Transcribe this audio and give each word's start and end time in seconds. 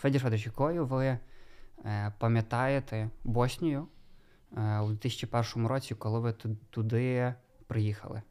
Федір 0.00 0.34
якою 0.34 0.86
ви 0.86 1.06
е, 1.84 2.12
пам'ятаєте 2.18 3.10
Боснію 3.24 3.86
е, 4.56 4.80
у 4.80 4.88
2001 4.88 5.66
році, 5.66 5.94
коли 5.94 6.20
ви 6.20 6.32
туди 6.70 7.34
приїхали? 7.66 8.22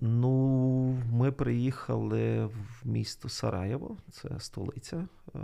Ну, 0.00 1.02
ми 1.12 1.32
приїхали 1.32 2.44
в 2.44 2.80
місто 2.84 3.28
Сараєво, 3.28 3.96
це 4.10 4.40
столиця 4.40 4.96
е, 4.96 5.38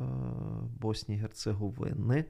Боснії 0.80 1.20
Герцеговини. 1.20 2.24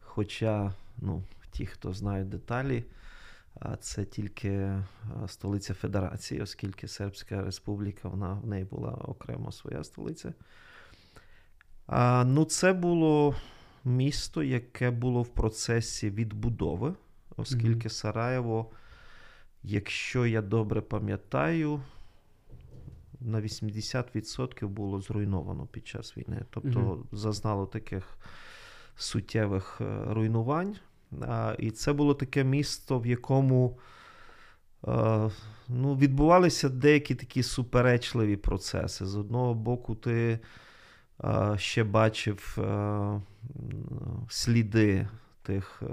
Хоча, 0.00 0.72
ну, 0.98 1.22
ті, 1.50 1.66
хто 1.66 1.92
знають 1.92 2.28
деталі, 2.28 2.84
це 3.80 4.04
тільки 4.04 4.48
е, 4.48 4.84
столиця 5.26 5.74
Федерації, 5.74 6.40
оскільки 6.40 6.88
Сербська 6.88 7.42
Республіка, 7.42 8.08
вона 8.08 8.34
в 8.34 8.46
неї 8.46 8.64
була 8.64 8.90
окремо 8.90 9.52
своя 9.52 9.84
столиця. 9.84 10.34
А, 11.86 12.24
Ну, 12.24 12.44
це 12.44 12.72
було 12.72 13.34
місто, 13.84 14.42
яке 14.42 14.90
було 14.90 15.22
в 15.22 15.28
процесі 15.28 16.10
відбудови, 16.10 16.94
оскільки 17.36 17.88
mm-hmm. 17.88 17.92
Сараєво. 17.92 18.70
Якщо 19.62 20.26
я 20.26 20.42
добре 20.42 20.80
пам'ятаю, 20.80 21.80
на 23.20 23.40
80% 23.40 24.66
було 24.66 25.00
зруйновано 25.00 25.66
під 25.66 25.86
час 25.86 26.16
війни. 26.16 26.44
Тобто 26.50 26.68
mm 26.68 27.02
зазнало 27.12 27.66
таких 27.66 28.18
суттєвих 28.96 29.80
е, 29.80 30.04
руйнувань. 30.06 30.76
І 31.58 31.70
це 31.70 31.92
було 31.92 32.14
таке 32.14 32.44
місто, 32.44 32.98
в 32.98 33.06
якому 33.06 33.78
е, 34.88 35.30
ну, 35.68 35.96
відбувалися 35.96 36.68
деякі 36.68 37.14
такі 37.14 37.42
суперечливі 37.42 38.36
процеси. 38.36 39.06
З 39.06 39.16
одного 39.16 39.54
боку, 39.54 39.94
ти 39.94 40.38
е, 41.24 41.54
ще 41.58 41.84
бачив 41.84 42.58
сліди 44.28 45.06
тих 45.42 45.82
е, 45.82 45.86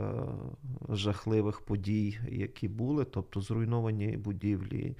жахливих 0.89 1.61
подій, 1.61 2.19
які 2.29 2.67
були, 2.67 3.05
тобто 3.05 3.41
зруйновані 3.41 4.17
будівлі, 4.17 4.95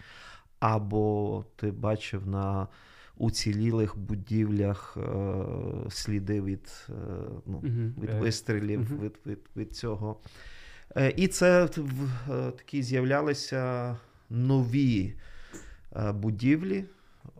або 0.59 1.45
ти 1.55 1.71
бачив 1.71 2.27
на 2.27 2.67
уцілілих 3.19 3.97
будівлях 3.97 4.97
е, 4.97 5.09
сліди 5.89 6.41
від 6.41 6.87
е, 6.89 6.93
ну, 7.45 7.59
від 8.01 8.09
вистрілів 8.09 9.01
від, 9.01 9.13
від, 9.25 9.39
від 9.55 9.75
цього. 9.75 10.19
І 11.15 11.27
це 11.27 11.65
в 11.65 12.09
такі 12.51 12.83
з'являлися 12.83 13.97
нові 14.29 15.13
будівлі, 16.13 16.85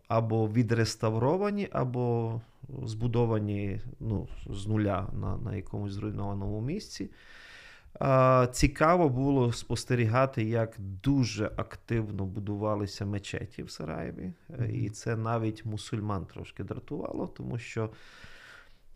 або 0.07 0.47
відреставровані, 0.47 1.67
або 1.71 2.41
збудовані 2.83 3.81
ну, 3.99 4.27
з 4.49 4.67
нуля 4.67 5.07
на 5.13 5.37
на 5.37 5.55
якомусь 5.55 5.91
зруйнованому 5.91 6.61
місці. 6.61 7.09
Цікаво 8.51 9.09
було 9.09 9.51
спостерігати, 9.51 10.43
як 10.43 10.75
дуже 10.79 11.51
активно 11.55 12.25
будувалися 12.25 13.05
мечеті 13.05 13.63
в 13.63 13.71
Сараєві. 13.71 14.33
Mm-hmm. 14.49 14.71
І 14.71 14.89
це 14.89 15.15
навіть 15.15 15.65
мусульман 15.65 16.25
трошки 16.25 16.63
дратувало, 16.63 17.27
тому 17.27 17.57
що 17.57 17.89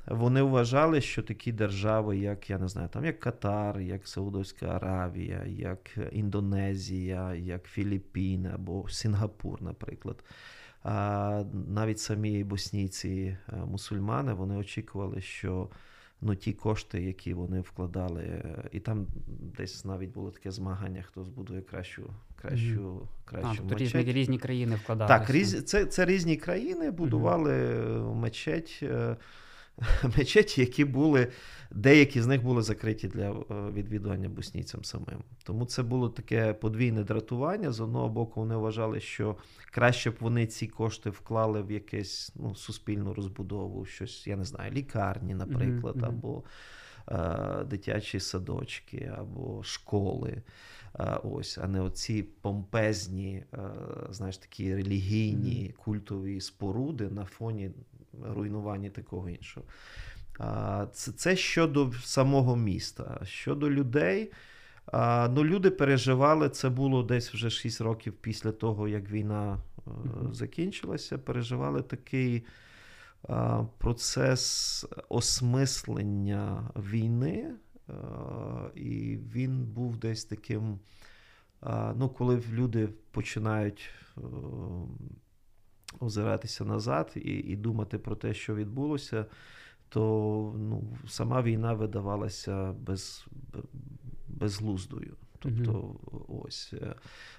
вони 0.07 0.41
вважали, 0.41 1.01
що 1.01 1.23
такі 1.23 1.51
держави, 1.51 2.17
як 2.17 2.49
я 2.49 2.57
не 2.57 2.67
знаю, 2.67 2.89
там 2.89 3.05
як 3.05 3.19
Катар, 3.19 3.79
як 3.79 4.07
Саудовська 4.07 4.65
Аравія, 4.65 5.43
як 5.47 5.97
Індонезія, 6.11 7.35
як 7.35 7.63
Філіппіни 7.63 8.51
або 8.53 8.89
Сінгапур, 8.89 9.61
наприклад. 9.61 10.23
Навіть 11.67 11.99
самі 11.99 12.43
боснійці 12.43 13.37
е, 13.49 13.55
мусульмани 13.55 14.33
вони 14.33 14.55
очікували, 14.55 15.21
що 15.21 15.69
ну, 16.21 16.35
ті 16.35 16.53
кошти, 16.53 17.03
які 17.03 17.33
вони 17.33 17.61
вкладали, 17.61 18.43
і 18.71 18.79
там 18.79 19.07
десь 19.57 19.85
навіть 19.85 20.11
було 20.11 20.31
таке 20.31 20.51
змагання, 20.51 21.01
хто 21.01 21.23
збудує 21.23 21.61
кращу 21.61 22.09
кращу, 22.43 22.81
mm-hmm. 22.81 23.07
кращу 23.25 23.49
а, 23.51 23.55
тобто 23.57 23.73
мечеть. 23.73 23.95
Різні, 23.95 24.13
різні 24.13 24.37
країни 24.37 24.75
вкладали. 24.75 25.07
Так, 25.07 25.29
різ, 25.29 25.63
це 25.63 25.85
це 25.85 26.05
різні 26.05 26.37
країни 26.37 26.91
будували 26.91 27.53
mm-hmm. 27.53 28.15
мечеть. 28.15 28.83
Мечеті, 30.17 30.61
які 30.61 30.85
були, 30.85 31.27
деякі 31.71 32.21
з 32.21 32.27
них 32.27 32.43
були 32.43 32.61
закриті 32.61 33.07
для 33.13 33.31
е, 33.31 33.43
відвідування 33.73 34.29
боснійцям 34.29 34.83
самим. 34.83 35.23
Тому 35.43 35.65
це 35.65 35.83
було 35.83 36.09
таке 36.09 36.53
подвійне 36.53 37.03
дратування. 37.03 37.71
З 37.71 37.79
одного 37.79 38.09
боку, 38.09 38.39
вони 38.39 38.55
вважали, 38.55 38.99
що 38.99 39.35
краще 39.71 40.11
б 40.11 40.15
вони 40.19 40.47
ці 40.47 40.67
кошти 40.67 41.09
вклали 41.09 41.61
в 41.61 41.71
якесь 41.71 42.31
ну, 42.35 42.55
суспільну 42.55 43.13
розбудову, 43.13 43.85
щось, 43.85 44.27
я 44.27 44.35
не 44.35 44.45
знаю, 44.45 44.71
лікарні, 44.71 45.35
наприклад, 45.35 45.95
mm-hmm. 45.95 46.07
або 46.07 46.43
дитячі 47.65 48.19
садочки, 48.19 49.11
або 49.17 49.63
школи. 49.63 50.41
Е, 50.99 51.19
ось, 51.23 51.57
а 51.57 51.67
не 51.67 51.81
оці 51.81 52.23
помпезні, 52.41 53.43
е, 53.53 53.57
знаєш, 54.09 54.37
такі 54.37 54.75
релігійні 54.75 55.73
культові 55.77 56.41
споруди 56.41 57.09
на 57.09 57.25
фоні 57.25 57.71
руйнування 58.23 58.89
такого 58.89 59.29
іншого. 59.29 59.65
Це 60.93 61.11
це 61.11 61.35
щодо 61.35 61.91
самого 62.03 62.55
міста. 62.55 63.21
Щодо 63.23 63.71
людей, 63.71 64.31
ну 65.29 65.45
люди 65.45 65.69
переживали, 65.69 66.49
це 66.49 66.69
було 66.69 67.03
десь 67.03 67.33
вже 67.33 67.49
6 67.49 67.81
років 67.81 68.13
після 68.13 68.51
того, 68.51 68.87
як 68.87 69.11
війна 69.11 69.59
закінчилася. 70.31 71.17
Переживали 71.17 71.81
такий 71.81 72.43
процес 73.77 74.85
осмислення 75.09 76.71
війни, 76.75 77.55
і 78.75 79.17
він 79.17 79.65
був 79.65 79.97
десь 79.97 80.25
таким. 80.25 80.79
Ну, 81.95 82.09
коли 82.17 82.43
люди 82.51 82.89
починають 83.11 83.89
озиратися 85.99 86.65
назад 86.65 87.11
і 87.15 87.19
і 87.19 87.55
думати 87.55 87.97
про 87.97 88.15
те, 88.15 88.33
що 88.33 88.55
відбулося, 88.55 89.25
то 89.89 90.01
ну, 90.57 90.97
сама 91.07 91.41
війна 91.41 91.73
видавалася 91.73 92.71
без, 92.71 93.27
безглуздою. 94.27 95.17
Тобто, 95.39 95.71
mm-hmm. 95.71 96.45
ось 96.45 96.73
е, 96.73 96.95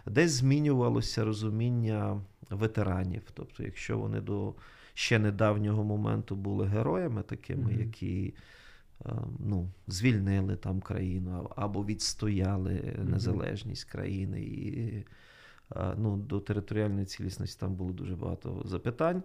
десь 0.06 0.30
змінювалося 0.30 1.24
розуміння 1.24 2.20
ветеранів. 2.50 3.22
Тобто, 3.34 3.62
якщо 3.62 3.98
вони 3.98 4.20
до 4.20 4.54
ще 4.94 5.18
недавнього 5.18 5.84
моменту 5.84 6.36
були 6.36 6.66
героями, 6.66 7.22
такими, 7.22 7.72
mm-hmm. 7.72 7.80
які 7.80 8.34
е, 9.06 9.10
ну, 9.38 9.70
звільнили 9.86 10.56
там 10.56 10.80
країну 10.80 11.50
або 11.56 11.84
відстояли 11.84 12.72
mm-hmm. 12.72 13.10
незалежність 13.10 13.84
країни 13.84 14.40
і 14.40 15.04
ну, 15.96 16.16
до 16.16 16.40
територіальної 16.40 17.06
цілісності 17.06 17.60
там 17.60 17.74
було 17.74 17.92
дуже 17.92 18.16
багато 18.16 18.62
запитань. 18.64 19.22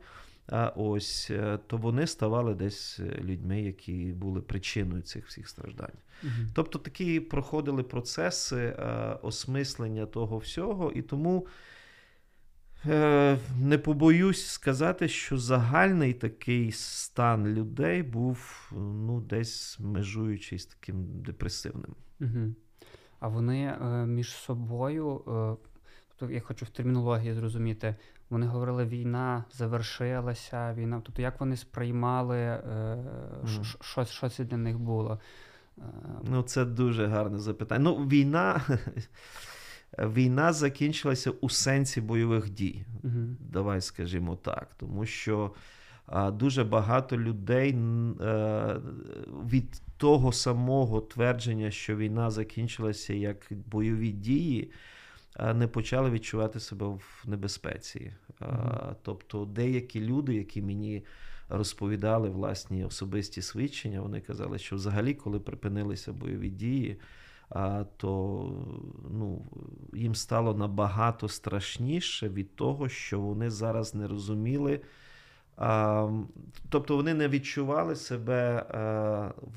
А 0.52 0.74
ось 0.75 1.31
е, 1.31 1.59
то 1.68 1.78
вони 1.78 2.07
ставали 2.07 2.56
десь 2.56 3.00
е, 3.00 3.22
людьми, 3.22 3.62
які 3.62 3.94
були 3.94 4.41
причиною 4.41 5.01
цих 5.01 5.28
всіх 5.28 5.50
страждань. 5.50 5.97
Угу. 6.24 6.31
Тобто 6.53 6.80
такі 6.80 7.19
проходили 7.19 7.84
процеси 7.84 8.57
е, 8.57 8.84
осмислення 9.22 10.06
того 10.06 10.38
всього, 10.38 10.91
і 10.91 11.01
тому 11.01 11.47
не 13.59 13.78
побоюсь 13.84 14.47
сказати, 14.47 15.07
що 15.07 15.38
загальний 15.38 16.13
такий 16.13 16.72
стан 16.72 17.47
людей 17.47 18.03
був 18.03 18.69
ну, 18.78 19.22
десь 19.22 19.79
межуючий 19.79 20.59
з 20.59 20.66
таким 20.66 21.22
депресивним. 21.22 21.95
Угу. 22.22 22.56
А 23.19 23.28
вони 23.28 23.75
між 24.06 24.29
собою 24.29 25.22
Тобто 26.19 26.35
я 26.35 26.41
хочу 26.41 26.66
в 26.66 26.69
термінології 26.69 27.34
зрозуміти. 27.34 27.95
Вони 28.29 28.45
говорили, 28.45 28.85
війна 28.85 29.44
завершилася, 29.51 30.74
війна. 30.74 31.01
Тобто, 31.06 31.21
як 31.21 31.39
вони 31.39 31.57
сприймали, 31.57 32.38
е, 32.38 32.98
що 33.81 34.06
що 34.06 34.30
це 34.30 34.44
для 34.44 34.57
них 34.57 34.80
було? 34.80 35.19
Е, 35.77 35.81
ну, 36.24 36.42
це 36.44 36.65
дуже 36.65 37.07
гарне 37.07 37.39
запитання. 37.39 37.83
Ну, 37.83 37.95
війна 37.95 38.62
війна 40.07 40.54
закінчилася 40.54 41.31
у 41.31 41.50
сенсі 41.50 42.01
бойових 42.01 42.50
дій. 42.50 42.86
Mm-hmm. 43.04 43.36
Давай 43.40 43.81
скажімо 43.81 44.36
так. 44.36 44.68
Тому 44.78 45.06
що 45.06 45.51
а, 46.06 46.31
дуже 46.31 46.63
багато 46.63 47.18
людей 47.18 47.75
а, 48.19 48.24
е, 48.24 48.80
від 49.51 49.81
того 49.98 50.31
самого 50.31 51.01
твердження, 51.01 51.72
що 51.72 51.96
війна 51.96 52.31
закінчилася 52.31 53.13
як 53.13 53.48
бойові 53.66 54.12
дії 54.12 54.72
не 55.56 55.68
почали 55.68 56.10
відчувати 56.10 56.60
себе 56.60 56.86
в 56.88 57.24
небезпеці. 57.25 58.13
Mm-hmm. 58.42 58.95
Тобто 59.02 59.45
деякі 59.45 60.02
люди, 60.02 60.36
які 60.36 60.62
мені 60.62 61.04
розповідали 61.50 62.30
власні 62.30 62.86
особисті 62.86 63.42
свідчення, 63.42 64.02
вони 64.02 64.22
казали, 64.22 64.60
що 64.60 64.75
взагалі, 64.75 65.13
коли 65.13 65.40
припинилися 65.40 66.13
бойові 66.13 66.50
дії, 66.50 67.00
то 67.98 68.44
ну, 69.12 69.46
їм 69.94 70.16
стало 70.16 70.54
набагато 70.54 71.30
страшніше 71.30 72.30
від 72.30 72.56
того, 72.56 72.90
що 72.90 73.19
вони 73.19 73.50
зараз 73.50 73.96
не 73.96 74.07
розуміли. 74.07 74.81
Тобто 76.69 76.96
вони 76.96 77.13
не 77.13 77.28
відчували 77.28 77.96
себе 77.96 78.66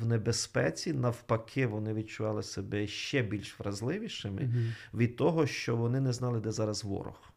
в 0.00 0.06
небезпеці, 0.06 0.92
навпаки, 0.92 1.66
вони 1.66 1.94
відчували 1.94 2.42
себе 2.42 2.86
ще 2.86 3.22
більш 3.22 3.60
вразливішими 3.60 4.42
Мгм. 4.42 4.72
від 4.94 5.16
того, 5.16 5.46
що 5.46 5.76
вони 5.76 6.00
не 6.00 6.12
знали, 6.12 6.40
де 6.40 6.52
зараз 6.52 6.84
ворог. 6.84 7.32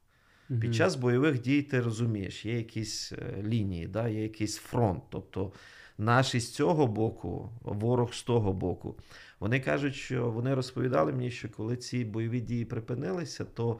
Мгм. 0.50 0.60
Під 0.60 0.76
час 0.76 0.96
бойових 0.96 1.42
дій 1.42 1.62
ти 1.62 1.82
розумієш, 1.82 2.46
є 2.46 2.58
якісь 2.58 3.12
е, 3.12 3.44
лінії, 3.44 3.88
да, 3.88 4.08
є 4.08 4.24
якийсь 4.24 4.58
фронт. 4.58 5.04
Тобто 5.10 5.52
наш 5.98 6.36
із 6.36 6.54
цього 6.54 6.88
боку, 6.88 7.50
ворог 7.62 8.14
з 8.14 8.24
того 8.24 8.54
боку. 8.54 8.96
Вони 9.40 9.60
кажуть, 9.60 9.96
що 9.96 10.32
вони 10.32 10.54
розповідали 10.54 11.12
мені, 11.12 11.32
що 11.32 11.50
коли 11.50 11.78
ці 11.78 12.06
бойові 12.06 12.42
дії 12.42 12.66
припинилися, 12.66 13.46
то 13.46 13.80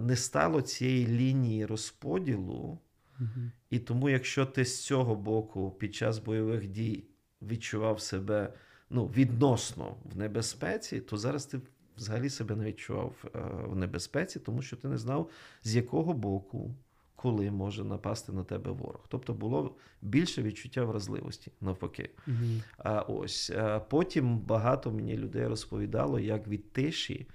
не 0.00 0.16
стало 0.16 0.62
цієї 0.62 1.06
лінії 1.06 1.66
розподілу. 1.66 2.78
Мгм. 3.18 3.52
І 3.70 3.78
тому, 3.78 4.08
якщо 4.08 4.46
ти 4.46 4.64
з 4.64 4.84
цього 4.84 5.14
боку 5.14 5.70
під 5.70 5.94
час 5.94 6.18
бойових 6.18 6.66
дій 6.66 7.04
відчував 7.42 8.00
себе 8.00 8.52
ну, 8.90 9.06
відносно 9.06 9.96
в 10.04 10.16
небезпеці, 10.16 11.00
то 11.00 11.16
зараз 11.16 11.46
ти 11.46 11.60
взагалі 11.96 12.30
себе 12.30 12.56
не 12.56 12.64
відчував 12.64 13.24
е, 13.24 13.38
в 13.66 13.76
небезпеці, 13.76 14.40
тому 14.40 14.62
що 14.62 14.76
ти 14.76 14.88
не 14.88 14.98
знав, 14.98 15.30
з 15.62 15.76
якого 15.76 16.12
боку, 16.12 16.74
коли 17.18 17.50
може 17.50 17.84
напасти 17.84 18.32
на 18.32 18.44
тебе 18.44 18.70
ворог. 18.70 19.06
Тобто 19.08 19.34
було 19.34 19.74
більше 20.02 20.42
відчуття 20.42 20.84
вразливості, 20.84 21.52
навпаки. 21.60 22.10
Мгм. 22.26 22.62
А 22.78 23.00
ось 23.00 23.50
а 23.50 23.80
потім 23.80 24.38
багато 24.38 24.90
мені 24.90 25.16
людей 25.16 25.46
розповідало, 25.46 26.18
як 26.18 26.48
від 26.48 26.72
тиші 26.72 27.26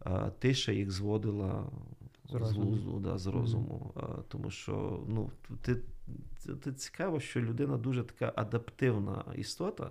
а, 0.00 0.30
тиша 0.30 0.72
їх 0.72 0.90
зводила 0.90 1.66
З 2.30 2.50
глузду, 2.52 3.00
да, 3.00 3.18
з 3.18 3.26
розуму. 3.26 3.92
А, 3.96 4.00
Тому 4.28 4.50
що 4.50 5.04
ну, 5.08 5.30
ти, 5.62 5.76
ти, 6.46 6.54
ти 6.54 6.72
цікаво, 6.72 7.20
що 7.20 7.40
людина 7.40 7.76
дуже 7.76 8.02
така 8.02 8.32
адаптивна 8.36 9.24
істота. 9.36 9.90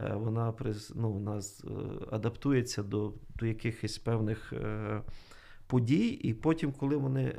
Е, 0.00 0.14
Вона 0.14 0.54
ну, 0.94 1.12
вона 1.12 1.38
е, 1.38 1.70
адаптується 2.10 2.82
до, 2.82 3.12
до 3.36 3.46
якихось 3.46 3.98
певних 3.98 4.52
е, 4.52 5.02
подій, 5.66 6.08
і 6.08 6.34
потім, 6.34 6.72
коли 6.72 6.96
вони 6.96 7.22
е, 7.24 7.34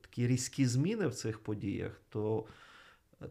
такі 0.00 0.26
різкі 0.26 0.66
зміни 0.66 1.06
в 1.06 1.14
цих 1.14 1.38
подіях, 1.38 2.00
то 2.08 2.44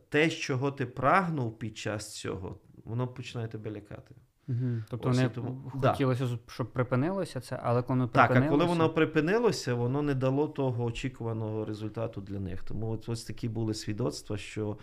те, 0.10 0.30
чого 0.30 0.72
ти 0.72 0.86
прагнув 0.86 1.60
під 1.60 1.78
час 1.78 2.16
цього, 2.16 2.58
воно 2.86 3.08
починає 3.08 3.48
тебе 3.48 3.72
лякати. 3.72 4.16
Мгм. 4.48 4.86
Тобто 4.90 5.10
Ось 5.10 5.20
і 5.22 5.30
тому- 5.30 5.72
Да. 5.76 5.92
хотілося, 5.92 6.28
щоб 6.48 6.74
припинилося 6.74 7.42
це, 7.42 7.60
але 7.64 7.82
коли 7.82 8.08
Так, 8.08 8.12
припинилося... 8.12 8.48
а 8.48 8.50
коли 8.50 8.66
воно 8.66 8.90
припинилося, 8.94 9.74
воно 9.74 10.02
не 10.02 10.14
дало 10.14 10.48
того 10.48 10.84
очікуваного 10.84 11.66
результату 11.66 12.22
для 12.22 12.40
них. 12.40 12.64
Тому 12.64 12.90
от 12.92 13.10
ось 13.10 13.24
такі 13.24 13.50
були 13.50 13.74
свідоцтва, 13.74 14.38
що 14.38 14.78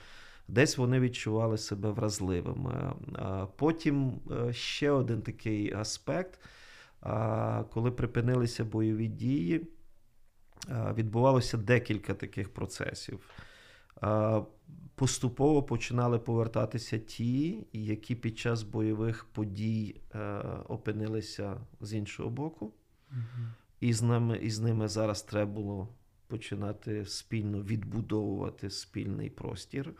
десь 0.48 0.78
вони 0.78 1.00
відчували 1.00 1.58
себе 1.58 1.90
вразливими. 1.90 2.92
Потім 3.56 4.12
е, 4.30 4.52
ще 4.52 4.90
один 4.90 5.22
такий 5.22 5.72
аспект, 5.72 6.40
коли 7.70 7.90
припинилися 7.90 8.64
бойові 8.64 9.08
дії, 9.08 9.66
відбувалося 10.70 11.56
декілька 11.56 12.14
таких 12.14 12.54
процесів. 12.54 13.30
Поступово 14.94 15.62
починали 15.62 16.18
повертатися 16.18 16.98
ті, 16.98 17.66
які 17.72 18.14
під 18.14 18.38
час 18.38 18.62
бойових 18.62 19.24
подій 19.24 20.00
е, 20.14 20.18
опинилися 20.68 21.60
з 21.80 21.94
іншого 21.94 22.30
боку. 22.30 22.72
І 23.80 23.92
з 23.92 24.02
ними, 24.02 24.38
і 24.38 24.50
з 24.50 24.60
ними 24.60 24.88
зараз 24.88 25.22
треба 25.22 25.52
було 25.52 25.88
починати 26.26 27.04
спільно 27.04 27.62
відбудовувати 27.62 28.70
спільний 28.70 29.30
простір. 29.30 29.92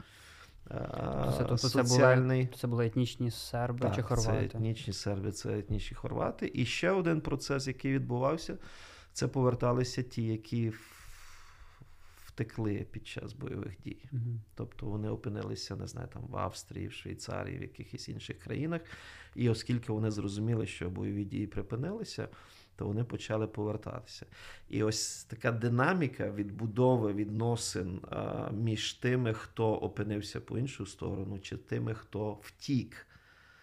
Це, 0.69 1.45
тобто 1.49 1.57
це 1.57 1.83
були, 1.83 2.49
це 2.57 2.67
були 2.67 2.87
етнічні 2.87 3.31
серби 3.31 3.81
Так, 3.81 4.09
чи 4.09 4.17
Це 4.17 4.45
етнічні 4.45 4.93
серби, 4.93 5.33
це 5.33 5.59
етнічні 5.59 5.95
хорвати. 5.95 6.51
І 6.55 6.67
ще 6.67 6.91
один 6.91 7.21
процес, 7.21 7.67
який 7.67 7.93
відбувався, 7.93 8.59
це 9.13 9.29
поверталися 9.29 10.03
ті, 10.03 10.23
які 10.23 10.73
втекли 12.35 12.87
під 12.91 13.07
час 13.07 13.33
бойових 13.33 13.83
дій. 13.85 14.05
Мгм. 14.13 14.41
Тобто 14.55 14.87
вони 14.87 15.09
опинилися, 15.09 15.77
не 15.77 15.87
знаю, 15.87 16.09
там 16.13 16.23
в 16.23 16.37
Австрії, 16.37 16.87
в 16.87 16.93
Швейцарії, 16.93 17.59
в 17.59 17.63
якихось 17.63 18.09
інших 18.09 18.39
країнах. 18.39 18.81
І 19.35 19.49
оскільки 19.49 19.93
вони 19.93 20.11
зрозуміли, 20.11 20.67
що 20.67 20.91
бойові 20.91 21.25
дії 21.25 21.47
припинилися, 21.47 22.29
то 22.77 22.87
вони 22.87 23.05
почали 23.05 23.47
повертатися. 23.47 24.27
І 24.69 24.83
ось 24.83 25.25
така 25.25 25.53
динаміка 25.53 26.31
відбудови 26.31 27.13
відносин 27.13 28.01
між 28.53 28.93
тими, 28.93 29.35
хто 29.35 29.75
опинився 29.75 30.41
по 30.41 30.59
іншу 30.59 30.87
сторону, 30.87 31.39
чи 31.39 31.57
тими, 31.57 31.95
хто 31.95 32.39
втік, 32.43 33.07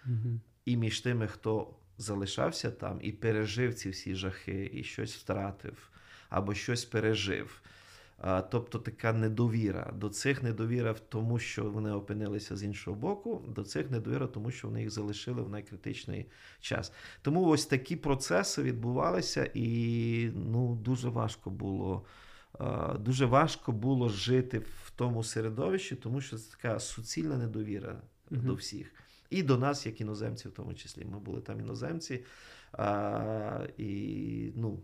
угу. 0.06 0.40
і 0.66 0.78
між 0.78 1.02
тими, 1.02 1.28
хто 1.28 1.74
залишався 1.98 2.72
там 2.72 3.00
і 3.02 3.12
пережив 3.12 3.74
ці 3.74 3.90
всі 3.90 4.16
жахи, 4.16 4.70
і 4.74 4.84
щось 4.84 5.16
втратив, 5.16 5.90
або 6.30 6.54
щось 6.54 6.86
пережив. 6.86 7.62
Тобто 8.52 8.80
така 8.80 9.14
недовіра. 9.14 9.94
До 9.96 10.10
цих 10.10 10.44
недовіра 10.44 10.96
тому, 11.10 11.40
що 11.40 11.64
вони 11.64 11.92
опинилися 11.92 12.58
з 12.58 12.64
іншого 12.64 12.98
боку, 12.98 13.46
до 13.48 13.64
цих 13.64 13.92
недовіра, 13.92 14.28
тому 14.28 14.52
що 14.52 14.68
вони 14.68 14.82
їх 14.82 14.90
залишили 14.90 15.42
в 15.42 15.50
найкритичний 15.50 16.26
час. 16.60 16.94
Тому 17.22 17.48
ось 17.48 17.66
такі 17.66 17.96
процеси 17.96 18.64
відбувалися, 18.64 19.50
і 19.54 20.32
ну, 20.36 20.76
дуже 20.76 21.10
важко 21.10 21.50
було. 21.50 22.06
Дуже 23.00 23.26
важко 23.26 23.72
було 23.72 24.10
жити 24.10 24.60
в 24.60 24.92
тому 24.96 25.24
середовищі, 25.24 25.96
тому 25.96 26.22
що 26.22 26.38
це 26.38 26.52
така 26.52 26.80
суцільна 26.80 27.38
недовіра 27.38 28.02
Мгм. 28.30 28.46
до 28.46 28.54
всіх. 28.54 28.94
І 29.30 29.44
до 29.44 29.58
нас, 29.58 29.86
як 29.86 30.02
іноземців, 30.02 30.52
в 30.52 30.54
тому 30.54 30.74
числі. 30.74 31.06
Ми 31.06 31.20
були 31.20 31.42
там 31.42 31.60
іноземці. 31.60 32.24
А, 32.72 33.68
і 33.78 34.52
ну, 34.56 34.80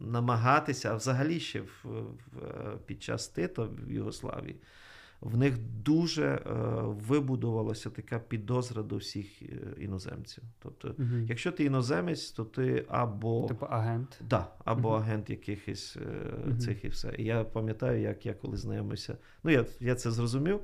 намагатися, 0.00 0.90
а 0.90 0.94
взагалі 0.94 1.40
ще 1.40 1.60
в, 1.60 1.84
в, 1.84 2.38
е, 2.38 2.78
під 2.86 3.02
час 3.02 3.28
Тита 3.28 3.62
в 3.62 3.92
Югославії, 3.92 4.56
в 5.20 5.36
них 5.36 5.58
дуже 5.58 6.26
е, 6.26 6.40
вибудувалася 6.84 7.90
така 7.90 8.18
підозра 8.18 8.82
до 8.82 8.96
всіх 8.96 9.42
е, 9.42 9.46
іноземців. 9.80 10.44
Тобто, 10.58 10.94
Мгм. 10.98 11.26
якщо 11.28 11.52
ти 11.52 11.64
іноземець, 11.64 12.30
то 12.30 12.44
ти 12.44 12.86
або 12.88 13.46
Типу 13.48 13.66
агент. 13.66 14.20
Да, 14.30 14.46
або 14.64 14.88
Мгм. 14.90 14.98
агент 15.02 15.30
якихось 15.30 15.96
е, 15.96 16.32
Мгм. 16.46 16.58
цих 16.58 16.84
і 16.84 16.88
все. 16.88 17.14
І 17.18 17.24
я 17.24 17.44
пам'ятаю, 17.44 18.00
як 18.02 18.26
я 18.26 18.34
коли 18.34 18.56
знайомився. 18.56 19.16
Ну, 19.44 19.50
я, 19.50 19.64
я 19.80 19.94
це 19.94 20.10
зрозумів. 20.10 20.60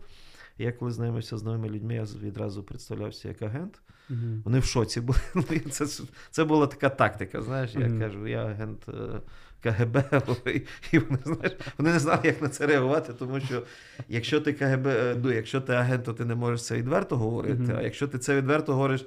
Я 0.58 0.72
коли 0.72 0.90
знайомився 0.90 1.38
з 1.38 1.42
новими 1.42 1.68
людьми, 1.68 1.94
я 1.94 2.02
відразу 2.02 2.62
представлявся 2.62 3.28
як 3.28 3.42
агент. 3.42 3.80
Мгм. 4.08 4.42
Вони 4.44 4.58
в 4.58 4.64
шоці 4.64 5.00
були. 5.00 5.18
Ну, 5.34 5.42
Це, 5.70 5.86
це 6.30 6.44
була 6.44 6.66
така 6.66 6.88
тактика. 6.88 7.42
Знаєш, 7.42 7.74
я 7.74 7.86
Мгм. 7.86 8.00
кажу, 8.00 8.26
я 8.26 8.44
агент 8.44 8.88
е, 8.88 9.20
КГБ, 9.62 10.04
і, 10.92 10.98
вони, 10.98 11.18
знаєш, 11.24 11.52
вони 11.78 11.92
не 11.92 11.98
знали, 11.98 12.20
як 12.24 12.42
на 12.42 12.48
це 12.48 12.66
реагувати, 12.66 13.12
тому 13.12 13.40
що 13.40 13.62
якщо 14.08 14.40
ти 14.40 14.52
КГБ, 14.52 14.86
е, 14.86 15.16
ну, 15.22 15.32
якщо 15.32 15.60
ти 15.60 15.72
агент, 15.72 16.04
то 16.04 16.12
ти 16.12 16.24
не 16.24 16.34
можеш 16.34 16.64
це 16.64 16.76
відверто 16.76 17.16
говорити. 17.16 17.62
Мгм. 17.62 17.76
А 17.76 17.82
якщо 17.82 18.08
ти 18.08 18.18
це 18.18 18.36
відверто 18.36 18.74
говориш, 18.74 19.06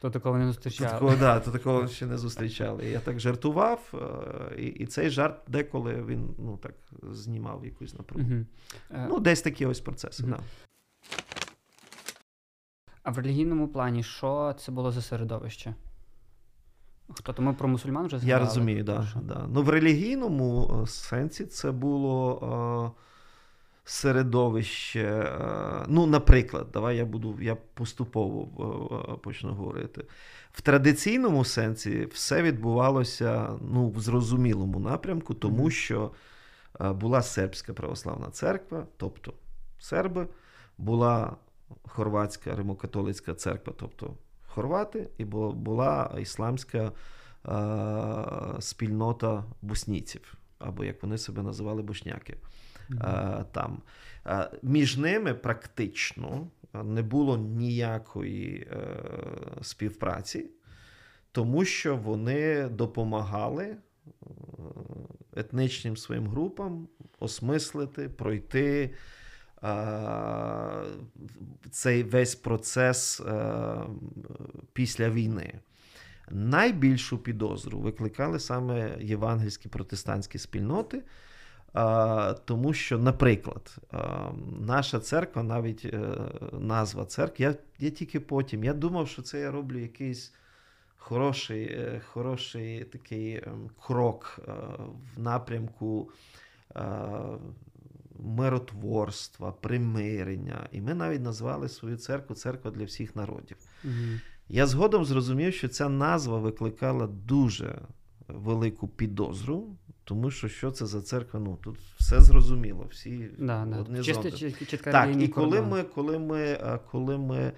То 0.00 0.10
такого 0.10 0.38
не 0.38 0.54
то 0.54 0.70
такого, 0.70 1.16
да, 1.16 1.40
то 1.40 1.50
такого 1.50 1.88
ще 1.88 2.06
не 2.06 2.18
зустрічали. 2.18 2.86
Я 2.86 3.00
так 3.00 3.20
жартував, 3.20 3.92
е, 3.94 4.60
і, 4.62 4.66
і 4.66 4.86
цей 4.86 5.10
жарт 5.10 5.40
деколи 5.48 6.04
він 6.08 6.34
ну, 6.38 6.58
так 6.62 6.74
знімав 7.12 7.64
якусь 7.64 7.94
напругу. 7.94 8.30
Е, 8.90 9.06
Ну, 9.08 9.20
десь 9.20 9.42
такі 9.42 9.66
ось 9.66 9.80
процеси. 9.80 10.22
Мгм. 10.22 10.32
Да. 10.32 10.67
А 13.08 13.10
в 13.10 13.18
релігійному 13.18 13.68
плані, 13.68 14.02
що 14.02 14.54
це 14.58 14.72
було 14.72 14.92
за 14.92 15.02
середовище? 15.02 15.74
Хто 17.14 17.32
то 17.32 17.42
ми 17.42 17.52
про 17.52 17.68
мусульман 17.68 18.06
вже 18.06 18.18
згадали? 18.18 18.40
Я 18.40 18.46
розумію, 18.46 18.84
да, 18.84 19.08
да. 19.22 19.46
Ну, 19.52 19.62
в 19.62 19.68
релігійному 19.68 20.80
е, 20.82 20.86
сенсі 20.86 21.46
це 21.46 21.72
було 21.72 22.94
е, 22.94 23.00
середовище. 23.84 25.00
Е, 25.00 25.84
ну, 25.88 26.06
наприклад, 26.06 26.66
давай 26.72 26.96
я 26.96 27.04
буду, 27.04 27.38
я 27.40 27.56
поступово 27.74 28.48
е, 29.08 29.12
е, 29.12 29.16
почну 29.16 29.54
говорити. 29.54 30.04
В 30.52 30.60
традиційному 30.60 31.44
сенсі 31.44 32.08
все 32.12 32.42
відбувалося 32.42 33.58
ну, 33.60 33.88
в 33.90 34.00
зрозумілому 34.00 34.80
напрямку, 34.80 35.34
тому 35.34 35.70
що 35.70 36.10
е, 36.80 36.92
була 36.92 37.22
сербська 37.22 37.72
православна 37.72 38.30
церква, 38.30 38.86
тобто 38.96 39.32
серби, 39.78 40.28
була 40.78 41.36
хорватська 41.88 42.56
римокатолицька 42.56 43.34
церква, 43.34 43.72
тобто 43.76 44.16
хорвати, 44.46 45.08
і 45.18 45.24
була 45.24 46.16
ісламська 46.20 46.92
спільнота 48.60 49.44
боснійців, 49.62 50.34
або 50.58 50.84
як 50.84 51.02
вони 51.02 51.18
себе 51.18 51.42
називали 51.42 51.82
бошняки. 51.82 52.36
Мгм. 52.88 53.02
Е, 53.02 53.44
там. 53.52 53.82
Між 54.62 54.96
ними 54.96 55.34
практично 55.34 56.46
не 56.84 57.02
було 57.02 57.38
ніякої 57.38 58.68
е, 58.72 58.86
співпраці. 59.62 60.50
тому 61.32 61.64
що 61.64 61.96
вони 61.96 62.68
допомагали 62.68 63.64
е, 63.64 63.76
етнічним 65.36 65.96
своїм 65.96 66.28
групам 66.28 66.88
осмислити, 67.18 68.08
пройти 68.08 68.94
цей 71.70 72.02
весь 72.02 72.34
процес 72.34 73.20
е, 73.20 73.76
після 74.72 75.10
війни. 75.10 75.54
Найбільшу 76.30 77.18
підозру 77.18 77.78
викликали 77.78 78.40
саме 78.40 78.96
євангельські 79.00 79.68
протестантські 79.68 80.38
спільноти. 80.38 81.02
Тому 82.44 82.72
що, 82.72 82.98
наприклад, 82.98 83.76
наша 84.60 85.00
церква, 85.00 85.42
навіть 85.42 85.84
е, 85.84 86.00
назва 86.52 87.04
церкви, 87.04 87.44
я 87.44 87.54
я 87.78 87.90
тільки 87.90 88.20
потім. 88.20 88.64
Я 88.64 88.74
думав, 88.74 89.08
що 89.08 89.22
це 89.22 89.40
я 89.40 89.50
роблю 89.50 89.78
якийсь 89.78 90.32
хороший 90.96 91.64
е, 91.64 92.00
хороший 92.12 92.84
такий 92.84 93.30
е, 93.32 93.52
крок 93.80 94.40
е, 94.48 94.52
в 95.14 95.20
напрямку 95.20 96.10
е, 96.76 96.82
миротворства, 98.18 99.52
примирення. 99.52 100.68
І 100.72 100.80
ми 100.80 100.94
навіть 100.94 101.22
назвали 101.22 101.68
свою 101.68 101.96
церкву 101.96 102.36
церква 102.36 102.70
для 102.70 102.84
всіх 102.84 103.16
народів. 103.16 103.56
Угу. 103.84 103.92
Я 104.48 104.66
згодом 104.66 105.04
зрозумів, 105.04 105.54
що 105.54 105.68
ця 105.68 105.88
назва 105.88 106.38
викликала 106.38 107.06
дуже 107.06 107.78
велику 108.28 108.88
підозру, 108.88 109.76
тому 110.04 110.30
що 110.30 110.48
що 110.48 110.70
це 110.70 110.86
за 110.86 111.02
церква? 111.02 111.40
Ну 111.40 111.58
тут 111.62 111.78
все 112.00 112.20
зрозуміло, 112.20 112.86
всі 112.90 113.30
Да, 113.38 113.66
да. 113.70 113.78
одне 113.78 114.02
з 114.02 114.06
Чисто 114.06 114.30
чітка 114.30 114.92
Так, 114.92 115.22
і 115.22 115.28
коли 115.28 115.62
ми, 115.62 115.82
коли, 115.82 116.18
ми, 116.18 116.58
коли 116.90 117.18
ми 117.18 117.52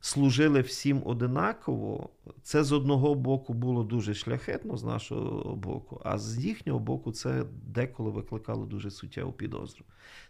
служили 0.00 0.60
всім 0.60 1.02
одинаково, 1.04 2.08
це 2.42 2.64
з 2.64 2.72
одного 2.72 3.14
боку 3.14 3.54
було 3.54 3.84
дуже 3.84 4.14
шляхетно 4.14 4.76
з 4.76 4.84
нашого 4.84 5.56
боку, 5.56 6.00
а 6.04 6.18
з 6.18 6.38
їхнього 6.38 6.78
боку 6.78 7.12
це 7.12 7.44
деколи 7.66 8.10
викликало 8.10 8.66
дуже 8.66 8.90
суттєву 8.90 9.32
підозру. 9.32 9.84